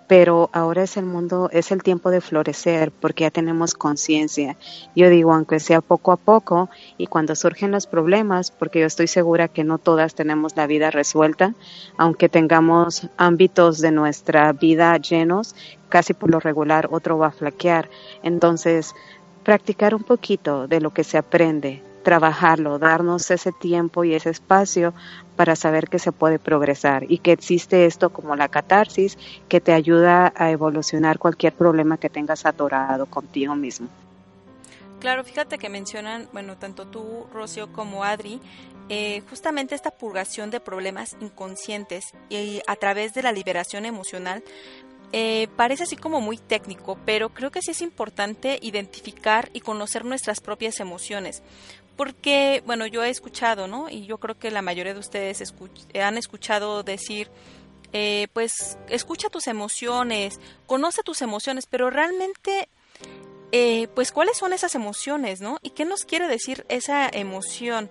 pero 0.08 0.48
ahora 0.54 0.84
es 0.84 0.96
el 0.96 1.04
mundo, 1.04 1.50
es 1.52 1.70
el 1.70 1.82
tiempo 1.82 2.10
de 2.10 2.22
florecer 2.22 2.90
porque 2.90 3.24
ya 3.24 3.30
tenemos 3.30 3.74
conciencia. 3.74 4.56
Yo 4.96 5.10
digo, 5.10 5.34
aunque 5.34 5.60
sea 5.60 5.82
poco 5.82 6.12
a 6.12 6.16
poco 6.16 6.70
y 6.96 7.06
cuando 7.06 7.36
surgen 7.36 7.70
los 7.70 7.86
problemas, 7.86 8.50
porque 8.50 8.80
yo 8.80 8.86
estoy 8.86 9.06
segura 9.06 9.48
que 9.48 9.64
no 9.64 9.76
todas 9.76 10.14
tenemos 10.14 10.56
la 10.56 10.66
vida 10.66 10.90
resuelta, 10.90 11.54
aunque 11.98 12.30
tengamos 12.30 13.08
ámbitos 13.18 13.80
de 13.80 13.92
nuestra 13.92 14.52
vida 14.52 14.96
llenos, 14.96 15.54
casi 15.90 16.14
por 16.14 16.30
lo 16.30 16.40
regular 16.40 16.88
otro 16.90 17.18
va 17.18 17.28
a 17.28 17.32
flaquear. 17.32 17.90
Entonces, 18.22 18.94
practicar 19.44 19.94
un 19.94 20.02
poquito 20.02 20.66
de 20.66 20.80
lo 20.80 20.90
que 20.90 21.04
se 21.04 21.18
aprende, 21.18 21.82
trabajarlo, 22.02 22.78
darnos 22.78 23.30
ese 23.30 23.52
tiempo 23.52 24.04
y 24.04 24.14
ese 24.14 24.30
espacio 24.30 24.94
para 25.36 25.56
saber 25.56 25.88
que 25.88 25.98
se 25.98 26.12
puede 26.12 26.38
progresar 26.38 27.04
y 27.08 27.18
que 27.18 27.32
existe 27.32 27.86
esto 27.86 28.10
como 28.10 28.34
la 28.36 28.48
catarsis 28.48 29.18
que 29.48 29.60
te 29.60 29.72
ayuda 29.72 30.32
a 30.36 30.50
evolucionar 30.50 31.18
cualquier 31.18 31.52
problema 31.52 31.98
que 31.98 32.08
tengas 32.08 32.46
atorado 32.46 33.06
contigo 33.06 33.54
mismo. 33.54 33.88
Claro, 35.00 35.22
fíjate 35.22 35.58
que 35.58 35.68
mencionan, 35.68 36.28
bueno, 36.32 36.56
tanto 36.56 36.86
tú, 36.86 37.26
Rocio, 37.32 37.72
como 37.72 38.02
Adri, 38.02 38.40
eh, 38.88 39.22
justamente 39.28 39.74
esta 39.74 39.90
purgación 39.90 40.50
de 40.50 40.60
problemas 40.60 41.14
inconscientes 41.20 42.06
y 42.30 42.62
a 42.66 42.74
través 42.74 43.12
de 43.12 43.22
la 43.22 43.32
liberación 43.32 43.84
emocional 43.84 44.42
eh, 45.12 45.48
parece 45.56 45.84
así 45.84 45.96
como 45.96 46.20
muy 46.20 46.36
técnico, 46.36 46.98
pero 47.06 47.30
creo 47.30 47.50
que 47.50 47.62
sí 47.62 47.70
es 47.70 47.80
importante 47.80 48.58
identificar 48.60 49.48
y 49.54 49.60
conocer 49.60 50.04
nuestras 50.04 50.40
propias 50.40 50.80
emociones. 50.80 51.42
Porque, 51.96 52.62
bueno, 52.66 52.86
yo 52.86 53.02
he 53.02 53.10
escuchado, 53.10 53.66
¿no? 53.66 53.88
Y 53.88 54.06
yo 54.06 54.18
creo 54.18 54.38
que 54.38 54.50
la 54.50 54.62
mayoría 54.62 54.94
de 54.94 55.00
ustedes 55.00 55.42
han 56.00 56.18
escuchado 56.18 56.82
decir, 56.82 57.28
eh, 57.92 58.28
pues, 58.34 58.78
escucha 58.88 59.30
tus 59.30 59.46
emociones, 59.46 60.38
conoce 60.66 61.02
tus 61.02 61.22
emociones, 61.22 61.66
pero 61.66 61.90
realmente, 61.90 62.68
eh, 63.50 63.88
pues, 63.94 64.12
¿cuáles 64.12 64.36
son 64.36 64.52
esas 64.52 64.74
emociones, 64.74 65.40
¿no? 65.40 65.58
¿Y 65.62 65.70
qué 65.70 65.86
nos 65.86 66.04
quiere 66.04 66.28
decir 66.28 66.66
esa 66.68 67.08
emoción? 67.08 67.90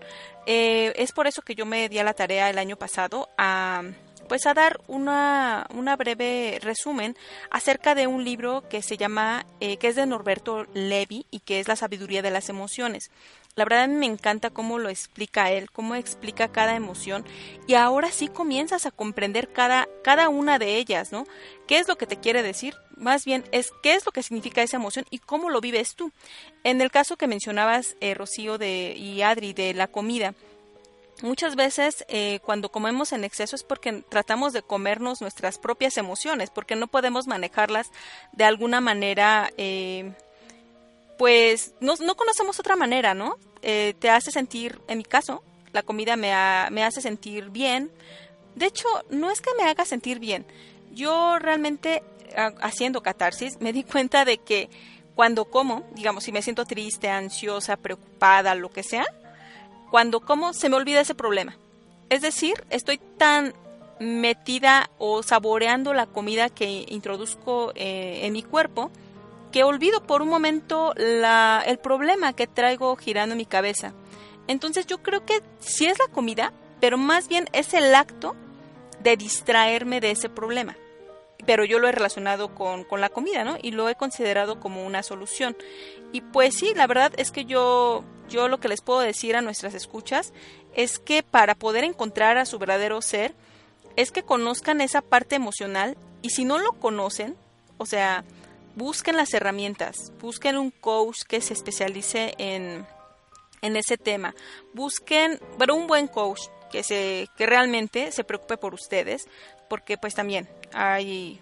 es 0.50 1.12
por 1.12 1.28
eso 1.28 1.42
que 1.42 1.56
yo 1.56 1.66
me 1.66 1.90
di 1.90 2.00
a 2.00 2.06
la 2.06 2.14
tarea 2.14 2.50
el 2.50 2.58
año 2.58 2.78
pasado 2.78 3.28
a 3.38 3.84
pues 4.28 4.46
a 4.46 4.54
dar 4.54 4.80
una, 4.88 5.68
una 5.74 5.96
breve 5.96 6.60
resumen 6.62 7.16
acerca 7.50 7.96
de 7.96 8.08
un 8.08 8.24
libro 8.24 8.68
que 8.70 8.82
se 8.82 8.98
llama, 8.98 9.46
eh, 9.60 9.78
que 9.78 9.88
es 9.88 9.96
de 9.96 10.06
Norberto 10.06 10.66
Levi 10.74 11.26
y 11.32 11.40
que 11.40 11.60
es 11.60 11.68
La 11.68 11.76
sabiduría 11.76 12.22
de 12.22 12.32
las 12.32 12.50
emociones. 12.50 13.12
La 13.58 13.66
verdad 13.66 13.88
me 13.88 14.06
encanta 14.06 14.52
cómo 14.52 14.78
lo 14.78 14.90
explica 14.90 15.50
él, 15.50 15.72
cómo 15.72 15.96
explica 15.96 16.48
cada 16.48 16.76
emoción 16.76 17.26
y 17.66 17.74
ahora 17.74 18.12
sí 18.12 18.28
comienzas 18.28 18.86
a 18.86 18.92
comprender 18.92 19.52
cada, 19.52 19.88
cada 20.04 20.30
una 20.30 20.60
de 20.60 20.78
ellas, 20.78 21.12
¿no? 21.12 21.26
¿Qué 21.66 21.80
es 21.80 21.88
lo 21.88 21.98
que 21.98 22.06
te 22.06 22.20
quiere 22.20 22.44
decir? 22.44 22.76
Más 22.96 23.26
bien 23.26 23.44
es 23.52 23.72
qué 23.82 23.96
es 23.96 24.06
lo 24.06 24.12
que 24.12 24.22
significa 24.22 24.62
esa 24.62 24.78
emoción 24.78 25.06
y 25.10 25.18
cómo 25.18 25.50
lo 25.50 25.60
vives 25.60 25.96
tú. 25.96 26.12
En 26.64 26.82
el 26.82 26.92
caso 26.92 27.18
que 27.18 27.26
mencionabas, 27.26 27.96
eh, 28.00 28.14
Rocío 28.14 28.60
de, 28.60 28.94
y 28.96 29.24
Adri, 29.24 29.54
de 29.54 29.74
la 29.74 29.88
comida, 29.88 30.36
Muchas 31.24 31.56
veces 31.56 32.06
eh, 32.10 32.40
cuando 32.46 32.70
comemos 32.70 33.12
en 33.12 33.24
exceso 33.24 33.56
es 33.56 33.64
porque 33.64 34.04
tratamos 34.08 34.54
de 34.54 34.62
comernos 34.62 35.20
nuestras 35.20 35.58
propias 35.58 35.98
emociones, 35.98 36.52
porque 36.52 36.76
no 36.76 36.88
podemos 36.88 37.26
manejarlas 37.26 37.90
de 38.34 38.44
alguna 38.44 38.82
manera, 38.82 39.52
eh, 39.58 40.12
pues 41.18 41.74
no, 41.80 41.96
no, 41.96 42.16
conocemos 42.16 42.60
otra 42.60 42.76
manera, 42.76 43.16
¿no? 43.16 43.38
Eh, 43.64 43.96
te 43.98 44.12
hace 44.12 44.30
sentir, 44.30 44.80
en 44.88 45.00
mi 45.00 45.04
caso, 45.04 45.44
la 45.74 45.82
comida 45.82 46.16
me, 46.16 46.34
me 46.70 46.84
hace 46.84 47.02
sentir 47.02 47.50
bien. 47.50 47.92
De 48.54 48.68
hecho, 48.68 48.88
no 49.10 49.32
es 49.32 49.42
que 49.42 49.56
me 49.58 49.68
haga 49.68 49.86
sentir 49.86 50.20
bien. 50.20 50.46
Yo 50.94 51.40
realmente, 51.40 52.04
haciendo 52.62 53.02
catarsis, 53.02 53.60
me 53.60 53.74
di 53.74 53.84
cuenta 53.84 54.24
de 54.24 54.38
que 54.38 54.70
cuando 55.16 55.46
como, 55.46 55.84
digamos, 55.96 56.24
si 56.24 56.32
me 56.32 56.44
siento 56.44 56.66
triste, 56.66 57.10
ansiosa, 57.10 57.76
preocupada, 57.76 58.54
lo 58.54 58.70
que 58.70 58.84
sea, 58.84 59.06
cuando 59.92 60.20
como 60.20 60.54
se 60.54 60.70
me 60.70 60.76
olvida 60.76 61.02
ese 61.02 61.16
problema. 61.16 61.58
Es 62.10 62.22
decir, 62.22 62.54
estoy 62.70 63.00
tan 63.18 63.54
metida 64.00 64.90
o 64.98 65.24
saboreando 65.24 65.94
la 65.94 66.06
comida 66.06 66.50
que 66.50 66.86
introduzco 66.88 67.72
eh, 67.76 68.22
en 68.24 68.34
mi 68.34 68.44
cuerpo 68.44 68.92
que 69.52 69.64
olvido 69.64 70.04
por 70.04 70.22
un 70.22 70.30
momento 70.30 70.94
la, 70.96 71.64
el 71.66 71.80
problema 71.80 72.34
que 72.34 72.48
traigo 72.48 72.96
girando 72.96 73.34
en 73.34 73.38
mi 73.38 73.46
cabeza. 73.46 73.94
Entonces 74.48 74.86
yo 74.88 75.00
creo 75.00 75.26
que 75.26 75.42
sí 75.60 75.86
es 75.86 75.98
la 76.00 76.08
comida, 76.08 76.54
pero 76.80 76.98
más 76.98 77.28
bien 77.28 77.48
es 77.54 77.74
el 77.74 77.94
acto 77.96 78.36
de 79.02 79.18
distraerme 79.18 80.00
de 80.00 80.12
ese 80.12 80.30
problema. 80.30 80.76
Pero 81.46 81.64
yo 81.64 81.80
lo 81.80 81.88
he 81.88 81.92
relacionado 81.92 82.54
con, 82.56 82.84
con 82.84 83.00
la 83.00 83.10
comida, 83.10 83.44
¿no? 83.44 83.58
Y 83.62 83.72
lo 83.72 83.88
he 83.90 83.96
considerado 83.96 84.60
como 84.60 84.86
una 84.86 85.02
solución. 85.02 85.56
Y 86.12 86.22
pues 86.22 86.56
sí, 86.56 86.74
la 86.76 86.88
verdad 86.88 87.14
es 87.18 87.32
que 87.32 87.46
yo 87.46 88.04
yo 88.30 88.48
lo 88.48 88.60
que 88.60 88.68
les 88.68 88.82
puedo 88.82 89.00
decir 89.00 89.36
a 89.36 89.42
nuestras 89.42 89.74
escuchas 89.74 90.34
es 90.76 91.00
que 91.00 91.24
para 91.24 91.56
poder 91.56 91.84
encontrar 91.84 92.38
a 92.38 92.46
su 92.46 92.60
verdadero 92.60 93.02
ser, 93.02 93.34
es 93.96 94.12
que 94.12 94.24
conozcan 94.24 94.82
esa 94.82 95.02
parte 95.02 95.36
emocional 95.36 95.98
y 96.22 96.30
si 96.30 96.46
no 96.46 96.60
lo 96.60 96.74
conocen, 96.74 97.36
o 97.78 97.86
sea, 97.86 98.24
busquen 98.76 99.18
las 99.18 99.34
herramientas, 99.34 100.12
busquen 100.22 100.58
un 100.58 100.72
coach 100.72 101.24
que 101.28 101.42
se 101.42 101.54
especialice 101.54 102.36
en, 102.38 102.86
en 103.62 103.76
ese 103.76 103.98
tema, 103.98 104.36
busquen, 104.74 105.40
pero 105.58 105.76
un 105.76 105.88
buen 105.88 106.08
coach 106.08 106.42
que 106.72 106.84
se 106.84 107.28
que 107.38 107.46
realmente 107.46 108.12
se 108.12 108.24
preocupe 108.24 108.58
por 108.58 108.74
ustedes, 108.74 109.28
porque 109.68 109.98
pues 109.98 110.14
también 110.14 110.48
hay 110.74 111.40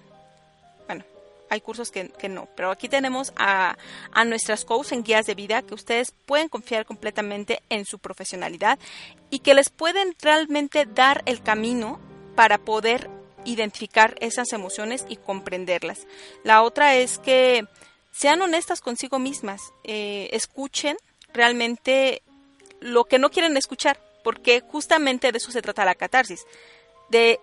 hay 1.49 1.61
cursos 1.61 1.91
que, 1.91 2.29
no, 2.29 2.47
pero 2.55 2.71
aquí 2.71 2.89
tenemos 2.89 3.33
a, 3.35 3.77
a 4.11 4.25
nuestras 4.25 4.65
coaches 4.65 4.91
en 4.91 5.03
guías 5.03 5.25
de 5.25 5.35
vida 5.35 5.61
que 5.61 5.73
ustedes 5.73 6.11
pueden 6.25 6.49
confiar 6.49 6.85
completamente 6.85 7.61
en 7.69 7.85
su 7.85 7.99
profesionalidad 7.99 8.79
y 9.29 9.39
que 9.39 9.53
les 9.53 9.69
pueden 9.69 10.15
realmente 10.21 10.85
dar 10.85 11.23
el 11.25 11.41
camino 11.41 11.99
para 12.35 12.57
poder 12.57 13.09
identificar 13.45 14.15
esas 14.19 14.51
emociones 14.53 15.05
y 15.07 15.17
comprenderlas. 15.17 16.07
La 16.43 16.63
otra 16.63 16.95
es 16.95 17.19
que 17.19 17.65
sean 18.11 18.41
honestas 18.41 18.81
consigo 18.81 19.19
mismas, 19.19 19.61
eh, 19.83 20.29
escuchen 20.31 20.97
realmente 21.33 22.21
lo 22.79 23.05
que 23.05 23.19
no 23.19 23.29
quieren 23.29 23.57
escuchar, 23.57 23.99
porque 24.23 24.61
justamente 24.61 25.31
de 25.31 25.37
eso 25.37 25.51
se 25.51 25.61
trata 25.61 25.85
la 25.85 25.95
catarsis, 25.95 26.45
de 27.09 27.39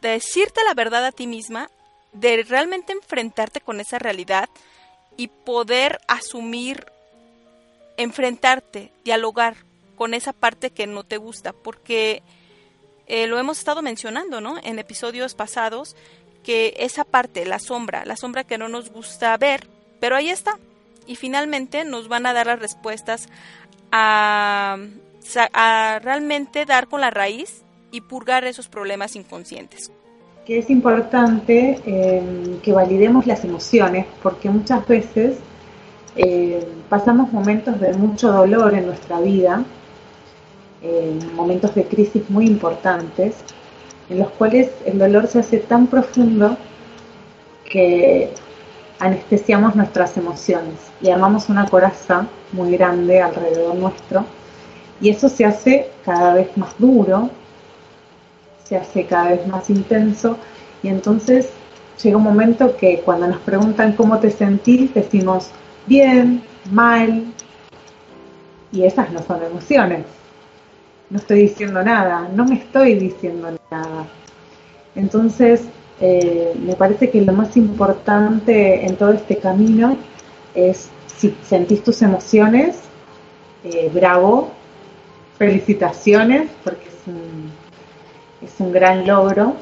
decirte 0.00 0.62
la 0.64 0.74
verdad 0.74 1.04
a 1.04 1.12
ti 1.12 1.26
misma 1.26 1.70
de 2.12 2.42
realmente 2.42 2.92
enfrentarte 2.92 3.60
con 3.60 3.80
esa 3.80 3.98
realidad 3.98 4.48
y 5.16 5.28
poder 5.28 6.00
asumir, 6.08 6.86
enfrentarte, 7.96 8.92
dialogar 9.04 9.56
con 9.96 10.14
esa 10.14 10.32
parte 10.32 10.70
que 10.70 10.86
no 10.86 11.04
te 11.04 11.18
gusta, 11.18 11.52
porque 11.52 12.22
eh, 13.06 13.26
lo 13.26 13.38
hemos 13.38 13.58
estado 13.58 13.82
mencionando, 13.82 14.40
¿no? 14.40 14.56
En 14.62 14.78
episodios 14.78 15.34
pasados, 15.34 15.96
que 16.42 16.74
esa 16.78 17.04
parte, 17.04 17.44
la 17.44 17.58
sombra, 17.58 18.04
la 18.04 18.16
sombra 18.16 18.44
que 18.44 18.58
no 18.58 18.68
nos 18.68 18.90
gusta 18.90 19.36
ver, 19.36 19.68
pero 20.00 20.16
ahí 20.16 20.30
está. 20.30 20.58
Y 21.06 21.16
finalmente 21.16 21.84
nos 21.84 22.08
van 22.08 22.24
a 22.26 22.32
dar 22.32 22.46
las 22.46 22.60
respuestas 22.60 23.28
a, 23.92 24.78
a 25.52 25.98
realmente 26.02 26.64
dar 26.64 26.88
con 26.88 27.00
la 27.00 27.10
raíz 27.10 27.62
y 27.90 28.00
purgar 28.00 28.44
esos 28.44 28.68
problemas 28.68 29.16
inconscientes 29.16 29.90
que 30.46 30.58
es 30.58 30.70
importante 30.70 31.80
em, 31.84 32.58
que 32.60 32.72
validemos 32.72 33.26
las 33.26 33.44
emociones 33.44 34.06
porque 34.22 34.50
muchas 34.50 34.86
veces 34.86 35.38
eh, 36.16 36.66
pasamos 36.88 37.32
momentos 37.32 37.80
de 37.80 37.92
mucho 37.94 38.32
dolor 38.32 38.74
en 38.74 38.86
nuestra 38.86 39.20
vida, 39.20 39.64
momentos 41.36 41.74
de 41.74 41.84
crisis 41.84 42.28
muy 42.30 42.46
importantes, 42.46 43.36
en 44.08 44.18
los 44.18 44.30
cuales 44.30 44.70
el 44.86 44.98
dolor 44.98 45.26
se 45.26 45.40
hace 45.40 45.58
tan 45.58 45.86
profundo 45.86 46.56
que 47.70 48.32
anestesiamos 48.98 49.74
nuestras 49.74 50.16
emociones 50.16 50.74
y 51.00 51.10
armamos 51.10 51.48
una 51.48 51.66
coraza 51.66 52.26
muy 52.52 52.76
grande 52.76 53.20
alrededor 53.20 53.74
nuestro 53.74 54.24
y 55.00 55.08
eso 55.08 55.28
se 55.28 55.46
hace 55.46 55.90
cada 56.04 56.34
vez 56.34 56.54
más 56.56 56.78
duro, 56.78 57.30
se 58.70 58.76
hace 58.76 59.04
cada 59.04 59.30
vez 59.30 59.46
más 59.48 59.68
intenso 59.68 60.38
y 60.80 60.88
entonces 60.88 61.50
llega 62.00 62.16
un 62.16 62.22
momento 62.22 62.76
que 62.76 63.00
cuando 63.00 63.26
nos 63.26 63.40
preguntan 63.40 63.94
cómo 63.94 64.20
te 64.20 64.30
sentís, 64.30 64.94
decimos 64.94 65.50
bien, 65.86 66.42
mal, 66.70 67.24
y 68.70 68.84
esas 68.84 69.10
no 69.10 69.20
son 69.24 69.42
emociones. 69.42 70.06
No 71.10 71.18
estoy 71.18 71.40
diciendo 71.40 71.82
nada, 71.82 72.30
no 72.32 72.44
me 72.44 72.54
estoy 72.54 72.94
diciendo 72.94 73.50
nada. 73.72 74.06
Entonces, 74.94 75.64
eh, 76.00 76.54
me 76.64 76.76
parece 76.76 77.10
que 77.10 77.20
lo 77.22 77.32
más 77.32 77.56
importante 77.56 78.86
en 78.86 78.94
todo 78.94 79.12
este 79.12 79.36
camino 79.36 79.96
es 80.54 80.88
si 81.08 81.36
sentís 81.42 81.82
tus 81.82 82.02
emociones, 82.02 82.78
eh, 83.64 83.90
bravo, 83.92 84.52
felicitaciones, 85.36 86.48
porque 86.62 86.86
es 86.86 87.08
un, 87.08 87.50
es 88.42 88.52
un 88.58 88.72
gran 88.72 89.06
logro 89.06 89.54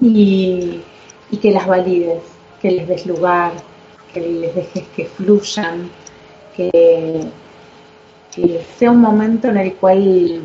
y, 0.00 0.82
que 1.40 1.50
las 1.50 1.66
valides, 1.66 2.22
que 2.60 2.70
les 2.70 2.88
des 2.88 3.06
lugar, 3.06 3.52
que 4.12 4.20
les 4.20 4.54
dejes 4.54 4.84
que 4.94 5.06
fluyan, 5.06 5.90
que, 6.56 7.28
sea 8.78 8.90
un 8.90 9.00
momento 9.00 9.48
en 9.48 9.56
el 9.56 9.74
cual 9.74 10.42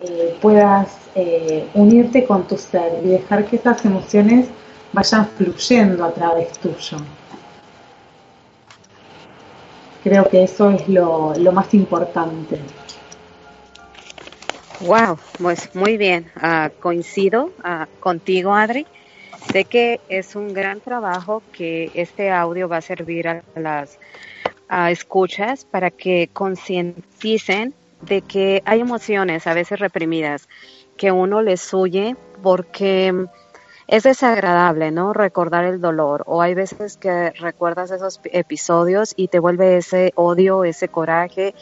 eh, 0.00 0.36
puedas 0.40 0.88
eh, 1.14 1.68
unirte 1.74 2.24
con 2.24 2.46
tu 2.46 2.56
ser 2.56 3.00
y 3.04 3.08
dejar 3.08 3.44
que 3.46 3.56
esas 3.56 3.84
emociones 3.84 4.48
vayan 4.92 5.28
fluyendo 5.28 6.04
a 6.04 6.12
través 6.12 6.52
tuyo. 6.58 6.98
Creo 10.02 10.28
que 10.28 10.44
eso 10.44 10.70
es 10.70 10.88
lo, 10.88 11.34
lo 11.36 11.52
más 11.52 11.72
importante. 11.74 12.58
Wow, 14.80 15.18
pues 15.38 15.74
muy 15.74 15.98
bien. 15.98 16.30
Uh, 16.36 16.70
coincido 16.80 17.52
uh, 17.58 17.84
contigo, 18.00 18.54
Adri. 18.54 18.86
Sé 19.52 19.64
que 19.64 20.00
es 20.08 20.36
un 20.36 20.54
gran 20.54 20.80
trabajo 20.80 21.42
que 21.52 21.90
este 21.94 22.30
audio 22.30 22.68
va 22.68 22.78
a 22.78 22.82
servir 22.82 23.28
a 23.28 23.42
las 23.56 23.98
escuchas 24.90 25.64
para 25.64 25.90
que 25.90 26.30
concienticen 26.32 27.74
de 28.02 28.22
que 28.22 28.62
hay 28.64 28.80
emociones 28.80 29.46
a 29.46 29.54
veces 29.54 29.80
reprimidas 29.80 30.48
que 30.96 31.10
uno 31.10 31.42
les 31.42 31.74
huye 31.74 32.16
porque 32.42 33.26
es 33.90 34.04
desagradable, 34.04 34.92
¿no? 34.92 35.12
Recordar 35.12 35.64
el 35.64 35.80
dolor. 35.80 36.22
O 36.26 36.40
hay 36.40 36.54
veces 36.54 36.96
que 36.96 37.30
recuerdas 37.30 37.90
esos 37.90 38.20
episodios 38.24 39.14
y 39.16 39.26
te 39.26 39.40
vuelve 39.40 39.78
ese 39.78 40.12
odio, 40.14 40.62
ese 40.62 40.86
coraje, 40.86 41.56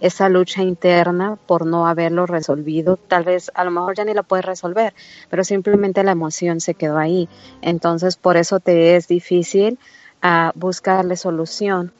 esa 0.00 0.30
lucha 0.30 0.62
interna 0.62 1.36
por 1.46 1.66
no 1.66 1.86
haberlo 1.86 2.24
resolvido. 2.24 2.96
Tal 2.96 3.24
vez 3.24 3.52
a 3.54 3.64
lo 3.64 3.70
mejor 3.70 3.94
ya 3.96 4.06
ni 4.06 4.14
lo 4.14 4.22
puedes 4.22 4.46
resolver, 4.46 4.94
pero 5.28 5.44
simplemente 5.44 6.02
la 6.04 6.12
emoción 6.12 6.60
se 6.60 6.72
quedó 6.72 6.96
ahí. 6.96 7.28
Entonces, 7.60 8.16
por 8.16 8.38
eso 8.38 8.60
te 8.60 8.96
es 8.96 9.06
difícil 9.06 9.78
uh, 10.22 10.58
buscarle 10.58 11.16
solución. 11.16 11.92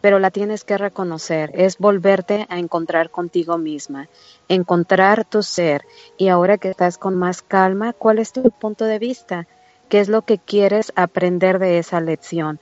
Pero 0.00 0.18
la 0.18 0.30
tienes 0.30 0.64
que 0.64 0.78
reconocer, 0.78 1.50
es 1.54 1.78
volverte 1.78 2.46
a 2.48 2.58
encontrar 2.58 3.10
contigo 3.10 3.58
misma, 3.58 4.08
encontrar 4.48 5.24
tu 5.24 5.42
ser 5.42 5.82
y 6.16 6.28
ahora 6.28 6.58
que 6.58 6.70
estás 6.70 6.98
con 6.98 7.16
más 7.16 7.42
calma, 7.42 7.92
¿cuál 7.92 8.18
es 8.18 8.32
tu 8.32 8.50
punto 8.50 8.84
de 8.84 8.98
vista? 8.98 9.46
¿Qué 9.88 10.00
es 10.00 10.08
lo 10.08 10.22
que 10.22 10.38
quieres 10.38 10.92
aprender 10.94 11.58
de 11.58 11.78
esa 11.78 12.00
lección? 12.00 12.60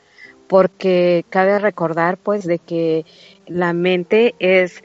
Porque 0.48 1.24
cabe 1.28 1.58
recordar 1.58 2.16
pues 2.16 2.44
de 2.44 2.58
que 2.58 3.04
la 3.46 3.72
mente 3.72 4.34
es 4.38 4.82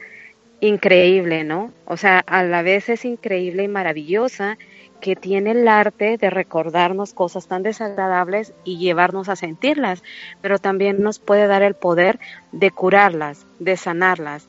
increíble, 0.60 1.44
¿no? 1.44 1.72
O 1.86 1.96
sea, 1.96 2.20
a 2.20 2.42
la 2.42 2.62
vez 2.62 2.88
es 2.88 3.04
increíble 3.04 3.64
y 3.64 3.68
maravillosa 3.68 4.58
que 5.04 5.16
tiene 5.16 5.50
el 5.50 5.68
arte 5.68 6.16
de 6.16 6.30
recordarnos 6.30 7.12
cosas 7.12 7.46
tan 7.46 7.62
desagradables 7.62 8.54
y 8.64 8.78
llevarnos 8.78 9.28
a 9.28 9.36
sentirlas, 9.36 10.02
pero 10.40 10.58
también 10.58 11.02
nos 11.02 11.18
puede 11.18 11.46
dar 11.46 11.60
el 11.60 11.74
poder 11.74 12.18
de 12.52 12.70
curarlas, 12.70 13.46
de 13.58 13.76
sanarlas, 13.76 14.48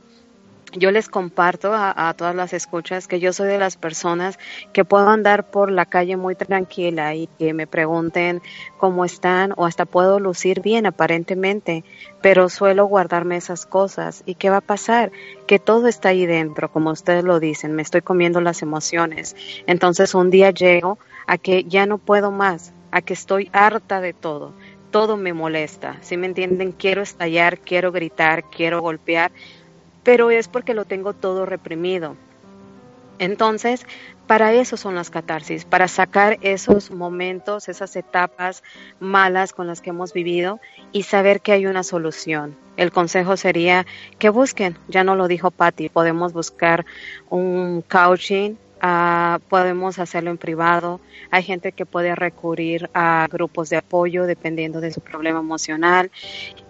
yo 0.76 0.92
les 0.92 1.10
comparto 1.10 1.74
a, 1.74 2.14
todas 2.18 2.36
las 2.36 2.54
escuchas 2.54 3.08
que 3.08 3.20
yo 3.20 3.34
soy 3.34 3.48
de 3.48 3.58
las 3.58 3.78
personas 3.78 4.38
que 4.74 4.86
puedo 4.86 5.10
andar 5.10 5.50
por 5.50 5.72
la 5.72 5.86
calle 5.86 6.18
muy 6.18 6.36
tranquila 6.36 7.16
y 7.16 7.28
que 7.40 7.54
me 7.54 7.68
pregunten 7.68 8.42
cómo 8.78 9.06
están 9.06 9.54
o 9.56 9.66
hasta 9.66 9.86
puedo 9.86 10.20
lucir 10.20 10.62
bien 10.62 10.86
aparentemente, 10.86 11.84
pero 12.22 12.50
suelo 12.50 12.86
guardarme 12.86 13.38
esas 13.38 13.66
cosas. 13.66 14.24
¿Y 14.26 14.36
qué 14.36 14.50
va 14.50 14.58
a 14.58 14.62
pasar? 14.62 15.12
Que 15.48 15.60
todo 15.60 15.88
está 15.88 16.10
ahí 16.10 16.26
dentro, 16.26 16.72
como 16.72 16.92
ustedes 16.92 17.24
lo 17.24 17.40
dicen, 17.40 17.74
me 17.74 17.82
estoy 17.82 18.02
comiendo 18.02 18.42
las 18.42 18.62
emociones. 18.62 19.36
Entonces 19.68 20.14
un 20.14 20.30
día 20.30 20.52
llego 20.52 21.00
a 21.28 21.38
que 21.38 21.64
ya 21.64 21.86
no 21.86 21.98
puedo 21.98 22.32
más, 22.32 22.74
a 22.92 23.02
que 23.02 23.14
estoy 23.14 23.50
harta 23.54 24.02
de 24.02 24.14
todo 24.14 24.54
todo 24.96 25.18
me 25.18 25.34
molesta, 25.34 25.98
si 26.00 26.16
me 26.16 26.26
entienden? 26.26 26.72
Quiero 26.72 27.02
estallar, 27.02 27.60
quiero 27.60 27.92
gritar, 27.92 28.50
quiero 28.50 28.80
golpear, 28.80 29.34
pero 30.06 30.30
es 30.30 30.48
porque 30.48 30.74
lo 30.74 30.86
tengo 30.86 31.12
todo 31.12 31.46
reprimido. 31.46 32.15
Entonces, 33.18 33.86
para 34.28 34.54
eso 34.54 34.78
son 34.78 34.96
las 34.96 35.10
catarsis, 35.10 35.65
para 35.65 35.88
sacar 35.88 36.38
esos 36.41 36.91
momentos, 36.91 37.70
esas 37.70 37.96
etapas 37.96 38.63
malas 39.00 39.52
con 39.52 39.68
las 39.68 39.82
que 39.82 39.89
hemos 39.89 40.13
vivido 40.13 40.60
y 40.91 41.04
saber 41.04 41.41
que 41.41 41.52
hay 41.54 41.65
una 41.65 41.84
solución. 41.84 42.56
El 42.78 42.91
consejo 42.91 43.36
sería 43.38 43.86
que 44.20 44.30
busquen, 44.30 44.78
ya 44.88 45.04
no 45.04 45.15
lo 45.15 45.28
dijo 45.28 45.52
Patty, 45.52 45.89
podemos 45.89 46.34
buscar 46.34 46.86
un 47.30 47.84
coaching, 47.89 48.56
Ah, 48.82 49.40
podemos 49.50 50.00
hacerlo 50.00 50.32
en 50.32 50.38
privado. 50.38 51.00
Hay 51.32 51.44
gente 51.44 51.72
que 51.72 51.86
puede 51.86 52.14
recurrir 52.14 52.90
a 52.94 53.28
grupos 53.32 53.70
de 53.70 53.78
apoyo 53.78 54.26
dependiendo 54.26 54.82
de 54.82 54.92
su 54.92 55.02
problema 55.02 55.40
emocional 55.40 56.12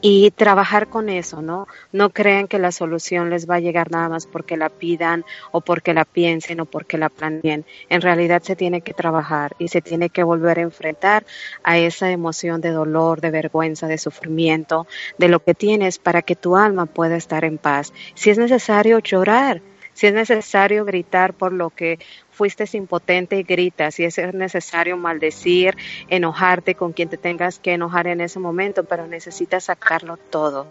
y 0.02 0.30
trabajar 0.32 0.88
con 0.88 1.10
eso, 1.10 1.42
¿no? 1.42 1.68
No 1.92 2.12
crean 2.12 2.48
que 2.48 2.60
la 2.60 2.72
solución 2.72 3.32
les 3.32 3.50
va 3.50 3.56
a 3.56 3.60
llegar 3.60 3.90
nada 3.90 4.08
más 4.08 4.28
porque 4.28 4.56
la 4.56 4.70
pidan 4.70 5.26
o 5.52 5.62
porque 5.62 5.94
la 5.94 6.06
piensen 6.06 6.60
o 6.60 6.66
porque 6.66 6.98
la 6.98 7.10
planeen. 7.10 7.66
En 7.90 8.02
realidad 8.02 8.44
se 8.44 8.56
tiene 8.56 8.82
que 8.82 8.94
trabajar 8.94 9.56
y 9.58 9.70
se 9.70 9.82
tiene 9.82 10.10
que 10.10 10.24
volver 10.24 10.60
a 10.60 10.64
enfrentar 10.64 11.26
a 11.64 11.80
esa 11.80 12.12
emoción 12.12 12.62
de 12.62 12.70
dolor, 12.70 13.20
de 13.20 13.32
vergüenza, 13.32 13.88
de 13.88 13.98
sufrimiento, 13.98 14.86
de 15.18 15.28
lo 15.28 15.44
que 15.44 15.56
tienes 15.56 15.98
para 15.98 16.22
que 16.22 16.36
tu 16.36 16.56
alma 16.56 16.86
pueda 16.86 17.16
estar 17.16 17.44
en 17.46 17.58
paz. 17.58 17.94
Si 18.14 18.30
es 18.30 18.38
necesario 18.38 19.00
llorar, 19.00 19.62
si 19.96 20.08
es 20.08 20.14
necesario 20.14 20.86
gritar 20.86 21.34
por 21.34 21.54
lo 21.54 21.72
que 21.72 22.00
fuiste 22.36 22.66
impotente, 22.74 23.42
grita. 23.44 23.92
Si 23.92 24.04
es 24.04 24.18
necesario 24.34 24.98
maldecir, 24.98 25.76
enojarte 26.10 26.76
con 26.76 26.92
quien 26.92 27.08
te 27.08 27.18
tengas 27.18 27.60
que 27.60 27.74
enojar 27.74 28.08
en 28.08 28.20
ese 28.20 28.40
momento, 28.40 28.84
pero 28.84 29.08
necesitas 29.08 29.64
sacarlo 29.66 30.18
todo. 30.18 30.68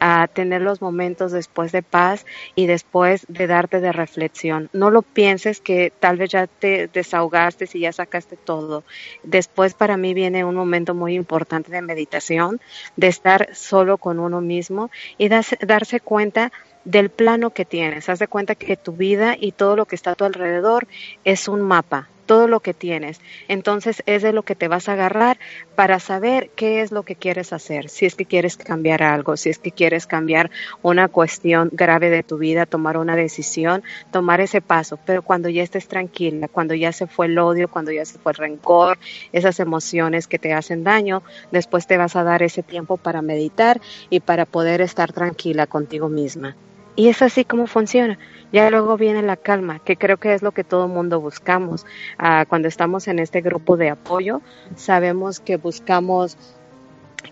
A 0.00 0.26
tener 0.26 0.60
los 0.60 0.82
momentos 0.82 1.30
después 1.30 1.70
de 1.70 1.82
paz 1.82 2.26
y 2.56 2.66
después 2.66 3.26
de 3.28 3.46
darte 3.46 3.80
de 3.80 3.92
reflexión. 3.92 4.68
No 4.72 4.90
lo 4.90 5.02
pienses 5.02 5.60
que 5.60 5.92
tal 6.00 6.16
vez 6.16 6.30
ya 6.30 6.48
te 6.48 6.88
desahogaste 6.88 7.68
y 7.72 7.80
ya 7.80 7.92
sacaste 7.92 8.36
todo. 8.36 8.82
Después 9.22 9.74
para 9.74 9.96
mí 9.96 10.14
viene 10.14 10.44
un 10.44 10.56
momento 10.56 10.94
muy 10.94 11.14
importante 11.14 11.70
de 11.70 11.80
meditación, 11.80 12.60
de 12.96 13.06
estar 13.06 13.54
solo 13.54 13.98
con 13.98 14.18
uno 14.18 14.40
mismo 14.40 14.90
y 15.16 15.28
darse 15.28 16.00
cuenta 16.00 16.50
del 16.84 17.10
plano 17.10 17.50
que 17.50 17.64
tienes. 17.64 18.08
Haz 18.08 18.18
de 18.18 18.28
cuenta 18.28 18.54
que 18.54 18.76
tu 18.76 18.92
vida 18.92 19.36
y 19.38 19.52
todo 19.52 19.76
lo 19.76 19.86
que 19.86 19.96
está 19.96 20.12
a 20.12 20.14
tu 20.14 20.24
alrededor 20.24 20.86
es 21.24 21.48
un 21.48 21.62
mapa, 21.62 22.08
todo 22.26 22.46
lo 22.48 22.60
que 22.60 22.74
tienes. 22.74 23.20
Entonces 23.48 24.02
es 24.06 24.22
de 24.22 24.32
lo 24.32 24.42
que 24.42 24.54
te 24.54 24.68
vas 24.68 24.88
a 24.88 24.92
agarrar 24.92 25.38
para 25.76 25.98
saber 25.98 26.50
qué 26.54 26.80
es 26.80 26.92
lo 26.92 27.02
que 27.02 27.16
quieres 27.16 27.52
hacer. 27.52 27.88
Si 27.88 28.06
es 28.06 28.14
que 28.14 28.26
quieres 28.26 28.56
cambiar 28.56 29.02
algo, 29.02 29.36
si 29.36 29.50
es 29.50 29.58
que 29.58 29.72
quieres 29.72 30.06
cambiar 30.06 30.50
una 30.82 31.08
cuestión 31.08 31.70
grave 31.72 32.10
de 32.10 32.22
tu 32.22 32.38
vida, 32.38 32.66
tomar 32.66 32.96
una 32.96 33.16
decisión, 33.16 33.82
tomar 34.10 34.40
ese 34.40 34.60
paso. 34.60 34.98
Pero 35.04 35.22
cuando 35.22 35.48
ya 35.48 35.62
estés 35.62 35.88
tranquila, 35.88 36.48
cuando 36.48 36.74
ya 36.74 36.92
se 36.92 37.06
fue 37.06 37.26
el 37.26 37.38
odio, 37.38 37.68
cuando 37.68 37.92
ya 37.92 38.04
se 38.04 38.18
fue 38.18 38.32
el 38.32 38.38
rencor, 38.38 38.98
esas 39.32 39.60
emociones 39.60 40.26
que 40.26 40.38
te 40.38 40.52
hacen 40.52 40.84
daño, 40.84 41.22
después 41.50 41.86
te 41.86 41.96
vas 41.96 42.16
a 42.16 42.24
dar 42.24 42.42
ese 42.42 42.62
tiempo 42.62 42.96
para 42.96 43.22
meditar 43.22 43.80
y 44.10 44.20
para 44.20 44.44
poder 44.44 44.80
estar 44.80 45.12
tranquila 45.12 45.66
contigo 45.66 46.08
misma. 46.08 46.56
Y 46.96 47.08
es 47.08 47.22
así 47.22 47.44
como 47.44 47.66
funciona. 47.66 48.18
Ya 48.52 48.70
luego 48.70 48.96
viene 48.96 49.22
la 49.22 49.36
calma, 49.36 49.80
que 49.80 49.96
creo 49.96 50.16
que 50.18 50.32
es 50.32 50.42
lo 50.42 50.52
que 50.52 50.62
todo 50.62 50.86
mundo 50.86 51.20
buscamos. 51.20 51.86
Ah, 52.18 52.44
cuando 52.48 52.68
estamos 52.68 53.08
en 53.08 53.18
este 53.18 53.40
grupo 53.40 53.76
de 53.76 53.90
apoyo, 53.90 54.42
sabemos 54.76 55.40
que 55.40 55.56
buscamos, 55.56 56.36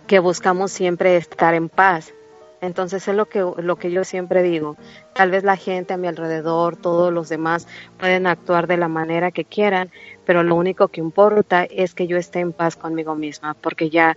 que 0.09 0.19
buscamos 0.19 0.73
siempre 0.73 1.17
estar 1.17 1.55
en 1.55 1.69
paz. 1.69 2.13
Entonces 2.61 3.07
es 3.07 3.15
lo 3.15 3.27
que, 3.27 3.45
lo 3.57 3.77
que 3.77 3.93
yo 3.93 4.03
siempre 4.05 4.43
digo. 4.43 4.77
Tal 5.15 5.31
vez 5.31 5.45
la 5.45 5.57
gente 5.57 5.95
a 5.95 5.97
mi 5.97 6.09
alrededor, 6.09 6.77
todos 6.77 7.13
los 7.13 7.29
demás 7.29 7.69
pueden 7.99 8.27
actuar 8.27 8.67
de 8.67 8.77
la 8.77 8.89
manera 8.89 9.31
que 9.31 9.45
quieran, 9.45 9.91
pero 10.25 10.43
lo 10.43 10.57
único 10.57 10.89
que 10.89 11.01
importa 11.01 11.65
es 11.65 11.95
que 11.95 12.07
yo 12.09 12.17
esté 12.17 12.41
en 12.41 12.53
paz 12.53 12.77
conmigo 12.77 13.15
misma, 13.15 13.55
porque 13.55 13.91
ya 13.91 14.17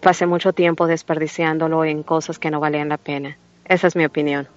pasé 0.00 0.26
mucho 0.26 0.52
tiempo 0.52 0.86
desperdiciándolo 0.86 1.84
en 1.84 2.02
cosas 2.02 2.38
que 2.38 2.50
no 2.50 2.60
valían 2.60 2.88
la 2.90 2.98
pena. 2.98 3.38
Esa 3.66 3.86
es 3.86 3.96
mi 3.96 4.04
opinión. 4.04 4.48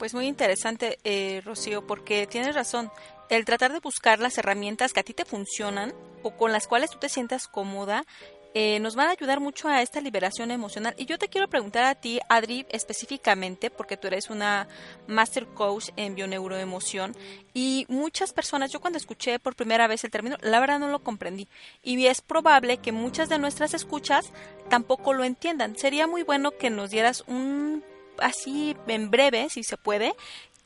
Pues 0.00 0.14
muy 0.14 0.28
interesante, 0.28 0.98
eh, 1.04 1.42
Rocío, 1.44 1.86
porque 1.86 2.26
tienes 2.26 2.54
razón. 2.54 2.90
El 3.28 3.44
tratar 3.44 3.70
de 3.70 3.80
buscar 3.80 4.18
las 4.18 4.38
herramientas 4.38 4.94
que 4.94 5.00
a 5.00 5.02
ti 5.02 5.12
te 5.12 5.26
funcionan 5.26 5.92
o 6.22 6.30
con 6.38 6.52
las 6.52 6.66
cuales 6.66 6.88
tú 6.88 6.96
te 6.98 7.10
sientas 7.10 7.46
cómoda 7.46 8.06
eh, 8.54 8.80
nos 8.80 8.96
van 8.96 9.08
a 9.08 9.10
ayudar 9.10 9.40
mucho 9.40 9.68
a 9.68 9.82
esta 9.82 10.00
liberación 10.00 10.52
emocional. 10.52 10.94
Y 10.96 11.04
yo 11.04 11.18
te 11.18 11.28
quiero 11.28 11.50
preguntar 11.50 11.84
a 11.84 11.96
ti, 11.96 12.18
Adri, 12.30 12.64
específicamente, 12.70 13.68
porque 13.68 13.98
tú 13.98 14.06
eres 14.06 14.30
una 14.30 14.68
master 15.06 15.46
coach 15.48 15.90
en 15.96 16.14
bioneuroemoción, 16.14 17.14
y 17.52 17.84
muchas 17.90 18.32
personas, 18.32 18.72
yo 18.72 18.80
cuando 18.80 18.96
escuché 18.96 19.38
por 19.38 19.54
primera 19.54 19.86
vez 19.86 20.02
el 20.02 20.10
término, 20.10 20.38
la 20.40 20.60
verdad 20.60 20.78
no 20.78 20.88
lo 20.88 21.04
comprendí. 21.04 21.46
Y 21.82 22.06
es 22.06 22.22
probable 22.22 22.78
que 22.78 22.90
muchas 22.90 23.28
de 23.28 23.38
nuestras 23.38 23.74
escuchas 23.74 24.32
tampoco 24.70 25.12
lo 25.12 25.24
entiendan. 25.24 25.76
Sería 25.76 26.06
muy 26.06 26.22
bueno 26.22 26.52
que 26.52 26.70
nos 26.70 26.88
dieras 26.88 27.22
un 27.26 27.84
así 28.18 28.74
en 28.86 29.10
breve, 29.10 29.48
si 29.50 29.62
se 29.62 29.76
puede, 29.76 30.14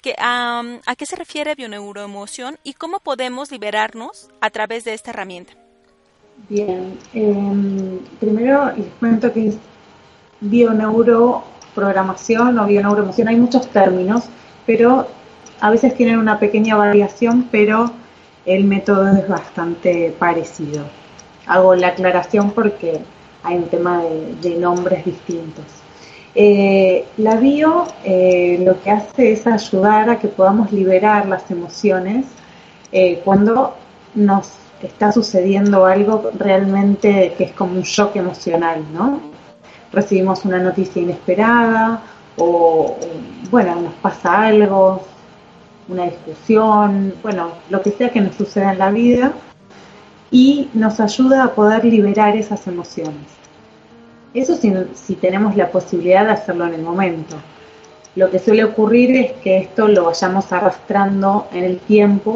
que, 0.05 0.15
a 0.19 0.63
qué 0.99 1.07
se 1.07 1.17
refiere 1.17 1.55
bioneuroemoción 1.55 2.59
y 2.63 2.75
cómo 2.75 3.01
podemos 3.01 3.51
liberarnos 3.51 4.29
a 4.41 4.51
través 4.51 4.85
de 4.85 4.93
esta 4.93 5.13
herramienta. 5.13 5.55
Bien, 6.49 6.99
em, 7.15 8.01
primero 8.21 8.71
les 8.77 8.87
cuento 9.01 9.33
que 9.33 9.49
es 9.49 9.57
bioneuroprogramación 10.41 12.59
o 12.59 12.67
bioneuroemoción. 12.67 13.29
Hay 13.29 13.37
muchos 13.37 13.67
términos, 13.69 14.25
pero 14.67 15.07
a 15.61 15.71
veces 15.71 15.95
tienen 15.95 16.19
una 16.19 16.39
pequeña 16.39 16.77
variación, 16.77 17.49
pero 17.51 17.91
el 18.45 18.65
método 18.65 19.09
es 19.17 19.27
bastante 19.27 20.15
parecido. 20.19 20.85
Hago 21.47 21.75
la 21.75 21.89
aclaración 21.89 22.51
porque 22.51 23.01
hay 23.43 23.57
un 23.57 23.69
tema 23.69 24.03
de 24.43 24.55
nombres 24.57 25.03
distintos. 25.05 25.65
Eh, 26.37 27.07
la 27.19 27.37
bio 27.37 27.87
eh, 28.03 28.61
lo 28.65 28.83
que 28.83 28.91
hace 28.91 29.33
es 29.33 29.47
ayudar 29.47 30.11
a 30.11 30.19
que 30.19 30.27
podamos 30.27 30.73
liberar 30.73 31.29
las 31.29 31.49
emociones 31.49 32.27
eh, 32.91 33.21
cuando 33.25 33.77
nos 34.17 34.51
está 34.83 35.13
sucediendo 35.13 35.87
algo 35.87 36.33
realmente 36.37 37.35
que 37.39 37.45
es 37.45 37.53
como 37.53 37.75
un 37.75 37.83
shock 37.83 38.17
emocional, 38.17 38.85
¿no? 38.93 39.21
Recibimos 39.93 40.45
una 40.45 40.59
noticia 40.59 41.01
inesperada 41.01 42.03
o, 42.37 42.97
bueno, 43.51 43.77
nos 43.77 43.95
pasa 43.95 44.43
algo, 44.43 45.03
una 45.89 46.05
discusión, 46.07 47.15
bueno, 47.23 47.53
lo 47.71 47.81
que 47.81 47.93
sea 47.93 48.11
que 48.11 48.21
nos 48.21 48.35
suceda 48.35 48.73
en 48.73 48.79
la 48.79 48.91
vida 48.91 49.33
y 50.33 50.69
nos 50.75 50.99
ayuda 50.99 51.45
a 51.45 51.55
poder 51.55 51.85
liberar 51.85 52.37
esas 52.37 52.67
emociones. 52.67 53.44
Eso 54.35 54.57
si, 54.57 55.15
tenemos 55.15 55.57
la 55.57 55.71
posibilidad 55.71 56.27
de 56.27 56.33
hacerlo 56.33 56.67
en 56.67 56.75
el 56.75 56.83
momento. 56.83 57.37
Lo 58.17 58.31
que 58.31 58.41
suele 58.41 58.65
ocurrir 58.65 59.15
es 59.17 59.33
que 59.35 59.59
esto 59.59 59.87
lo 59.87 60.07
vayamos 60.07 60.53
arrastrando 60.53 61.47
en 61.53 61.63
el 61.63 61.79
tiempo 61.79 62.35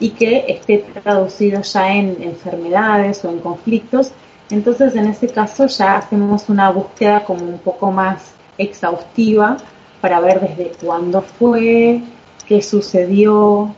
y 0.00 0.10
que 0.10 0.44
esté 0.48 0.78
traducido 1.02 1.62
ya 1.62 1.94
en 1.94 2.20
enfermedades 2.20 3.24
o 3.24 3.30
en 3.30 3.38
conflictos. 3.38 4.10
Entonces, 4.50 4.96
en 4.96 5.06
ese 5.06 5.28
caso 5.28 5.66
ya 5.66 5.96
hacemos 5.96 6.48
una 6.48 6.70
búsqueda 6.70 7.24
como 7.24 7.44
un 7.44 7.58
poco 7.58 7.92
más 7.92 8.32
exhaustiva 8.58 9.56
para 10.00 10.18
ver 10.20 10.40
desde 10.40 10.72
cuándo 10.84 11.22
fue, 11.22 12.02
qué 12.46 12.60
sucedió, 12.60 13.74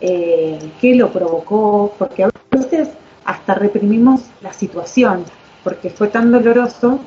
eh, 0.00 0.58
qué 0.80 0.94
lo 0.96 1.12
provocó, 1.12 1.94
porque 1.98 2.24
a 2.24 2.30
veces 2.50 2.88
hasta 3.24 3.54
reprimimos 3.54 4.22
la 4.40 4.52
situación, 4.52 5.24
porque 5.64 5.90
fue 5.90 6.08
tan 6.08 6.30
doloroso 6.30 7.00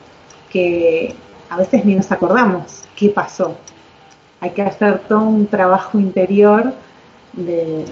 que 0.49 1.15
a 1.49 1.57
veces 1.57 1.85
ni 1.85 1.95
nos 1.95 2.11
acordamos 2.11 2.83
qué 2.95 3.09
pasó. 3.09 3.57
Hay 4.39 4.51
que 4.51 4.61
hacer 4.61 4.99
todo 5.07 5.21
un 5.21 5.47
trabajo 5.47 5.99
interior 5.99 6.73
de, 7.33 7.85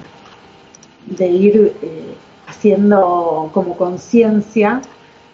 de 1.05 1.27
ir 1.27 1.75
eh, 1.81 2.15
haciendo 2.47 3.49
como 3.53 3.77
conciencia 3.77 4.81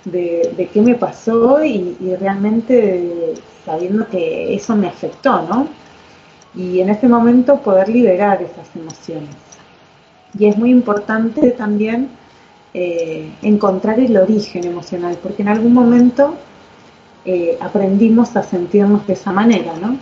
de, 0.05 0.69
qué 0.71 0.81
me 0.81 0.95
pasó 0.95 1.63
y, 1.63 1.97
y 1.99 2.15
realmente 2.15 3.33
sabiendo 3.65 4.07
que 4.07 4.55
eso 4.55 4.75
me 4.75 4.87
afectó, 4.87 5.41
¿no? 5.41 5.67
Y 6.55 6.79
en 6.79 6.89
ese 6.89 7.07
momento 7.07 7.57
poder 7.57 7.89
liberar 7.89 8.41
esas 8.41 8.73
emociones. 8.75 9.35
Y 10.37 10.47
es 10.47 10.57
muy 10.57 10.71
importante 10.71 11.51
también 11.51 12.09
eh, 12.73 13.31
encontrar 13.41 13.99
el 13.99 14.17
origen 14.17 14.65
emocional, 14.65 15.17
porque 15.21 15.41
en 15.41 15.49
algún 15.49 15.73
momento 15.73 16.35
eh, 17.25 17.57
aprendimos 17.59 18.35
a 18.35 18.43
sentirnos 18.43 19.05
de 19.07 19.13
esa 19.13 19.31
manera, 19.31 19.73
¿no? 19.81 19.97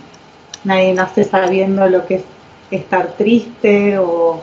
Nadie 0.64 0.94
nace 0.94 1.24
sabiendo 1.24 1.88
lo 1.88 2.06
que 2.06 2.16
es 2.16 2.24
estar 2.70 3.12
triste 3.16 3.98
o, 3.98 4.40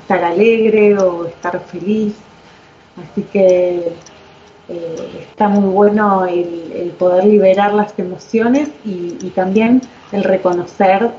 estar 0.00 0.24
alegre 0.24 0.96
o 0.98 1.26
estar 1.26 1.60
feliz. 1.60 2.14
Así 2.96 3.22
que 3.22 3.92
eh, 4.68 5.26
está 5.28 5.48
muy 5.48 5.72
bueno 5.72 6.24
el, 6.26 6.92
poder 6.98 7.24
liberar 7.24 7.74
las 7.74 7.98
emociones 7.98 8.70
y, 8.84 9.30
también 9.34 9.82
el 10.12 10.24
reconocer 10.24 11.10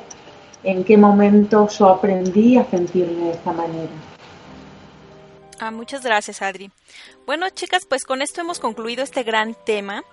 en 0.63 0.83
qué 0.83 0.97
momento 0.97 1.67
yo 1.69 1.89
aprendí 1.89 2.57
a 2.57 2.65
sentirme 2.65 3.25
de 3.25 3.31
esa 3.31 3.53
manera. 3.53 3.89
Ah, 5.59 5.71
muchas 5.71 6.03
gracias, 6.03 6.41
Adri. 6.41 6.71
Bueno, 7.25 7.49
chicas, 7.49 7.85
pues 7.85 8.05
con 8.05 8.21
esto 8.21 8.39
hemos 8.39 8.59
concluido 8.59 9.03
este 9.03 9.23
gran 9.23 9.55
tema, 9.65 10.03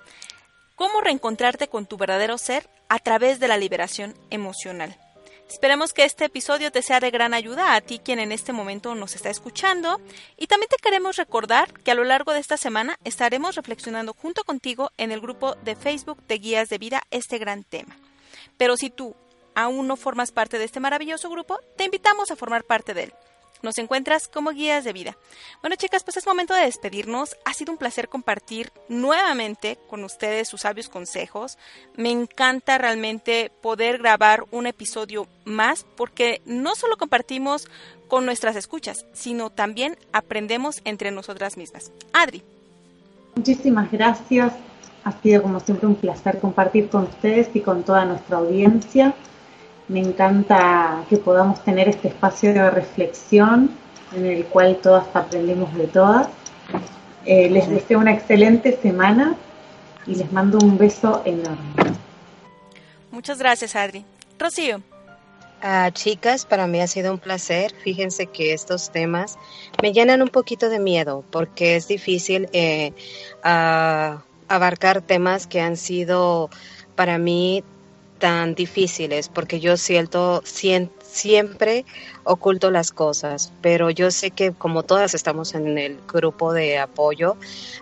cómo 0.75 1.01
reencontrarte 1.01 1.69
con 1.69 1.87
tu 1.87 1.97
verdadero 1.97 2.37
ser 2.37 2.69
a 2.89 2.99
través 2.99 3.39
de 3.39 3.49
la 3.49 3.57
liberación 3.57 4.15
emocional. 4.31 4.99
Esperemos 5.49 5.93
que 5.93 6.05
este 6.05 6.25
episodio 6.25 6.73
te 6.73 6.83
sea 6.83 6.99
de 6.99 7.13
gran 7.13 7.33
ayuda 7.33 7.77
a 7.77 7.81
ti 7.81 8.01
quien 8.01 8.19
en 8.19 8.33
este 8.33 8.53
momento 8.53 8.97
nos 8.97 9.15
está 9.15 9.31
escuchando 9.31 10.01
y 10.37 10.49
también 10.49 10.69
te 10.69 10.83
queremos 10.83 11.15
recordar 11.15 11.73
que 11.73 11.93
a 11.93 11.95
lo 11.95 12.03
largo 12.03 12.33
de 12.33 12.41
esta 12.41 12.57
semana 12.57 12.99
estaremos 13.05 13.55
reflexionando 13.55 14.13
junto 14.13 14.43
contigo 14.43 14.91
en 14.97 15.13
el 15.13 15.21
grupo 15.21 15.55
de 15.63 15.77
Facebook 15.77 16.27
de 16.27 16.39
Guías 16.39 16.69
de 16.69 16.79
Vida 16.79 17.03
este 17.13 17.39
gran 17.39 17.63
tema. 17.63 17.97
Pero 18.57 18.77
si 18.77 18.91
tú 18.91 19.15
aún 19.55 19.87
no 19.87 19.97
formas 19.97 20.33
parte 20.33 20.59
de 20.59 20.65
este 20.65 20.81
maravilloso 20.81 21.31
grupo, 21.31 21.61
te 21.77 21.85
invitamos 21.85 22.33
a 22.33 22.37
formar 22.37 22.65
parte 22.65 22.93
de 22.93 23.05
él. 23.05 23.15
Nos 23.63 23.79
encuentras 23.79 24.29
como 24.29 24.51
guías 24.51 24.85
de 24.85 24.93
vida. 24.93 25.17
Bueno, 25.61 25.77
chicas, 25.77 26.05
pues 26.05 26.17
es 26.17 26.27
momento 26.27 26.55
de 26.55 26.65
despedirnos. 26.65 27.37
Ha 27.45 27.55
sido 27.55 27.73
un 27.73 27.79
placer 27.79 28.09
compartir 28.09 28.73
nuevamente 28.89 29.79
con 29.89 30.05
ustedes 30.05 30.49
sus 30.49 30.63
sabios 30.63 30.89
consejos. 30.89 31.59
Me 31.97 32.11
encanta 32.11 32.79
realmente 32.79 33.51
poder 33.63 33.99
grabar 33.99 34.45
un 34.51 34.67
episodio 34.67 35.27
más 35.45 35.85
porque 35.97 36.43
no 36.45 36.75
solo 36.75 36.97
compartimos 36.97 37.69
con 38.09 38.25
nuestras 38.25 38.57
escuchas, 38.57 39.05
sino 39.13 39.51
también 39.51 39.97
aprendemos 40.13 40.81
entre 40.85 41.11
nosotras 41.11 41.57
mismas. 41.57 41.91
Adri. 42.13 42.43
Muchísimas 43.35 43.91
gracias. 43.91 44.53
Ha 45.05 45.13
sido 45.21 45.43
como 45.43 45.61
siempre 45.61 45.87
un 45.87 45.95
placer 45.95 46.41
compartir 46.41 46.89
con 46.89 47.05
ustedes 47.05 47.49
y 47.55 47.61
con 47.61 47.85
toda 47.85 48.05
nuestra 48.05 48.39
audiencia. 48.39 49.15
Me 49.89 50.01
encanta 50.01 51.05
que 51.09 51.17
podamos 51.17 51.63
tener 51.63 51.89
este 51.89 52.09
espacio 52.09 52.53
de 52.53 52.71
reflexión 52.71 53.71
en 54.15 54.27
el 54.27 54.45
cual 54.47 54.79
todas 54.83 55.07
aprendemos 55.15 55.73
de 55.75 55.87
todas. 55.87 56.29
Eh, 57.25 57.49
les 57.51 57.69
deseo 57.69 57.99
una 57.99 58.13
excelente 58.13 58.79
semana 58.81 59.37
y 60.07 60.15
les 60.17 60.31
mando 60.33 60.59
un 60.59 60.79
beso 60.79 61.23
enorme. 61.25 61.97
Muchas 63.11 63.39
gracias, 63.39 63.75
Adri. 63.77 64.05
Rocío. 64.39 64.81
Ah, 65.63 65.91
chicas, 65.93 66.45
para 66.45 66.67
mí 66.67 66.81
ha 66.81 66.87
sido 66.87 67.13
un 67.13 67.19
placer. 67.19 67.73
Fíjense 67.83 68.27
que 68.27 68.53
estos 68.53 68.91
temas 68.91 69.39
me 69.83 69.93
llenan 69.93 70.23
un 70.23 70.29
poquito 70.29 70.69
de 70.69 70.79
miedo 70.79 71.25
porque 71.31 71.77
es 71.77 71.89
difícil 71.89 72.49
eh, 72.53 72.93
ah, 73.43 74.23
abarcar 74.49 75.01
temas 75.01 75.47
que 75.47 75.61
han 75.61 75.77
sido 75.77 76.51
para 76.95 77.19
mí 77.19 77.65
tan 78.19 78.55
difíciles 78.55 79.29
porque 79.29 79.61
yo 79.61 79.77
siento, 79.77 80.43
siempre 80.45 81.85
oculto 82.25 82.71
las 82.71 82.91
cosas, 82.91 83.53
pero 83.63 83.91
yo 83.91 84.11
sé 84.11 84.31
que 84.31 84.53
como 84.53 84.83
todas 84.83 85.15
estamos 85.15 85.55
en 85.55 85.79
el 85.79 85.99
grupo 86.07 86.53
de 86.53 86.79
apoyo, 86.79 87.37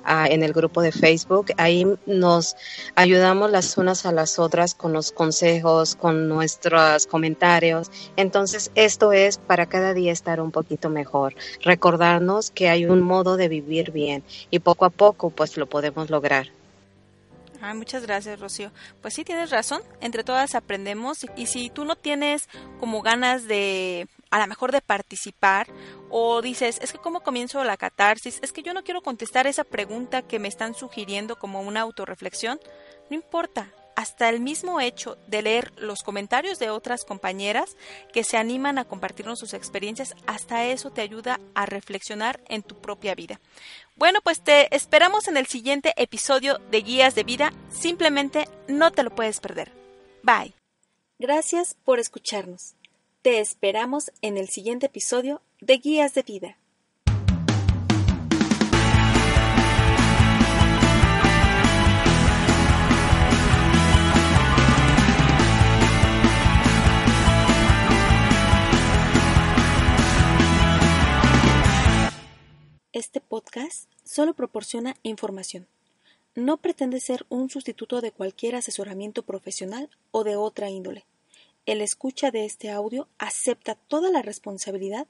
ah, 0.05 0.27
en 0.29 0.43
el 0.43 0.53
grupo 0.53 0.83
de 0.83 0.93
Facebook, 0.93 1.47
ahí 1.57 1.87
nos 2.07 2.57
ayudamos 2.95 3.51
las 3.51 3.77
unas 3.79 4.07
a 4.07 4.13
las 4.13 4.39
otras 4.39 4.75
con 4.75 4.93
los 4.93 5.13
consejos, 5.13 5.97
con 5.97 6.29
nuestros 6.29 7.07
comentarios. 7.07 7.91
Entonces, 8.17 8.71
esto 8.75 9.13
es 9.13 9.39
para 9.39 9.67
cada 9.67 9.95
día 9.95 10.13
estar 10.13 10.41
un 10.41 10.51
poquito 10.51 10.91
mejor, 10.91 11.35
recordarnos 11.63 12.51
que 12.51 12.69
hay 12.69 12.87
un 12.87 13.01
modo 13.01 13.37
de 13.37 13.49
vivir 13.49 13.91
bien 13.91 14.23
y 14.51 14.59
poco 14.59 14.85
a 14.85 14.91
poco 14.91 15.31
pues 15.31 15.57
lo 15.57 15.67
podemos 15.67 16.11
lograr 16.11 16.49
muchas 17.73 18.05
gracias, 18.05 18.39
Rocío. 18.41 18.73
Pues 19.01 19.15
sí, 19.15 19.25
tienes 19.25 19.51
razón. 19.51 19.81
Entre 20.01 20.25
todas 20.25 20.55
aprendemos. 20.55 21.25
Y 21.37 21.47
si 21.47 21.71
tú 21.71 21.85
no 21.85 21.97
tienes 21.97 22.49
como 22.81 23.01
ganas 23.01 23.47
de, 23.47 24.09
a 24.31 24.39
lo 24.39 24.47
mejor 24.47 24.73
de 24.73 24.83
participar, 24.83 25.69
o 26.11 26.43
dices, 26.43 26.79
es 26.83 26.93
que 26.93 26.99
cómo 26.99 27.23
comienzo 27.23 27.65
la 27.65 27.77
catarsis, 27.77 28.41
es 28.43 28.53
que 28.53 28.63
yo 28.63 28.75
no 28.75 28.85
quiero 28.85 29.03
contestar 29.03 29.47
esa 29.47 29.65
pregunta 29.65 30.23
que 30.23 30.39
me 30.39 30.49
están 30.49 30.75
sugiriendo 30.75 31.37
como 31.37 31.63
una 31.63 31.81
autorreflexión, 31.81 32.61
no 33.09 33.17
importa 33.17 33.73
hasta 33.97 34.29
el 34.29 34.41
mismo 34.41 34.81
hecho 34.81 35.17
de 35.27 35.43
leer 35.43 35.73
los 35.77 36.03
comentarios 36.03 36.59
de 36.59 36.71
otras 36.71 37.05
compañeras 37.05 37.77
que 38.13 38.25
se 38.25 38.37
animan 38.37 38.79
a 38.79 38.85
compartirnos 38.85 39.39
sus 39.39 39.55
experiencias, 39.55 40.15
hasta 40.27 40.67
eso 40.67 40.91
te 40.91 41.01
ayuda 41.01 41.41
a 41.55 41.67
reflexionar 41.67 42.41
en 42.49 42.63
tu 42.63 42.77
propia 42.77 43.15
vida. 43.15 43.41
Bueno, 43.97 44.21
pues 44.23 44.43
te 44.43 44.75
esperamos 44.75 45.29
en 45.29 45.37
el 45.37 45.47
siguiente 45.47 45.93
episodio 45.97 46.59
de 46.71 46.83
Guías 46.83 47.15
de 47.15 47.25
Vida, 47.25 47.53
simplemente 47.71 48.49
no 48.67 48.91
te 48.91 49.03
lo 49.03 49.15
puedes 49.15 49.41
perder. 49.41 49.73
Bye. 50.23 50.55
Gracias 51.19 51.77
por 51.85 52.01
escucharnos. 52.01 52.75
Te 53.23 53.41
esperamos 53.41 54.11
en 54.21 54.37
el 54.37 54.49
siguiente 54.49 54.87
episodio 54.87 55.41
de 55.61 55.79
Guías 55.79 56.15
de 56.15 56.23
Vida. 56.23 56.59
Podcast 73.55 73.89
solo 74.03 74.35
proporciona 74.35 74.97
información. 75.05 75.69
No 76.35 76.57
pretende 76.57 76.99
ser 76.99 77.25
un 77.29 77.51
sustituto 77.51 78.01
de 78.01 78.11
cualquier 78.11 78.57
asesoramiento 78.57 79.23
profesional 79.23 79.89
o 80.11 80.25
de 80.25 80.35
otra 80.35 80.71
índole. 80.71 81.05
El 81.65 81.81
escucha 81.81 82.33
de 82.33 82.47
este 82.47 82.73
audio 82.73 83.07
acepta 83.19 83.77
toda 83.77 84.11
la 84.11 84.23
responsabilidad 84.23 85.07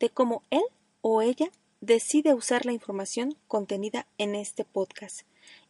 de 0.00 0.10
cómo 0.10 0.42
él 0.50 0.64
o 1.02 1.22
ella 1.22 1.50
decide 1.80 2.34
usar 2.34 2.66
la 2.66 2.72
información 2.72 3.36
contenida 3.46 4.06
en 4.18 4.34
este 4.34 4.64
podcast. 4.64 5.20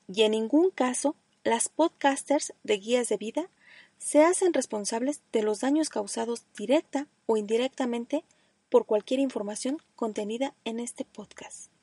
Y 0.08 0.22
en 0.22 0.30
ningún 0.30 0.70
caso 0.70 1.16
las 1.42 1.68
podcasters 1.68 2.54
de 2.62 2.78
guías 2.78 3.10
de 3.10 3.18
vida 3.18 3.50
se 3.98 4.24
hacen 4.24 4.54
responsables 4.54 5.20
de 5.30 5.42
los 5.42 5.60
daños 5.60 5.90
causados 5.90 6.44
directa 6.56 7.06
o 7.26 7.36
indirectamente 7.36 8.24
por 8.70 8.86
cualquier 8.86 9.20
información 9.20 9.76
contenida 9.94 10.54
en 10.64 10.80
este 10.80 11.04
podcast. 11.04 11.73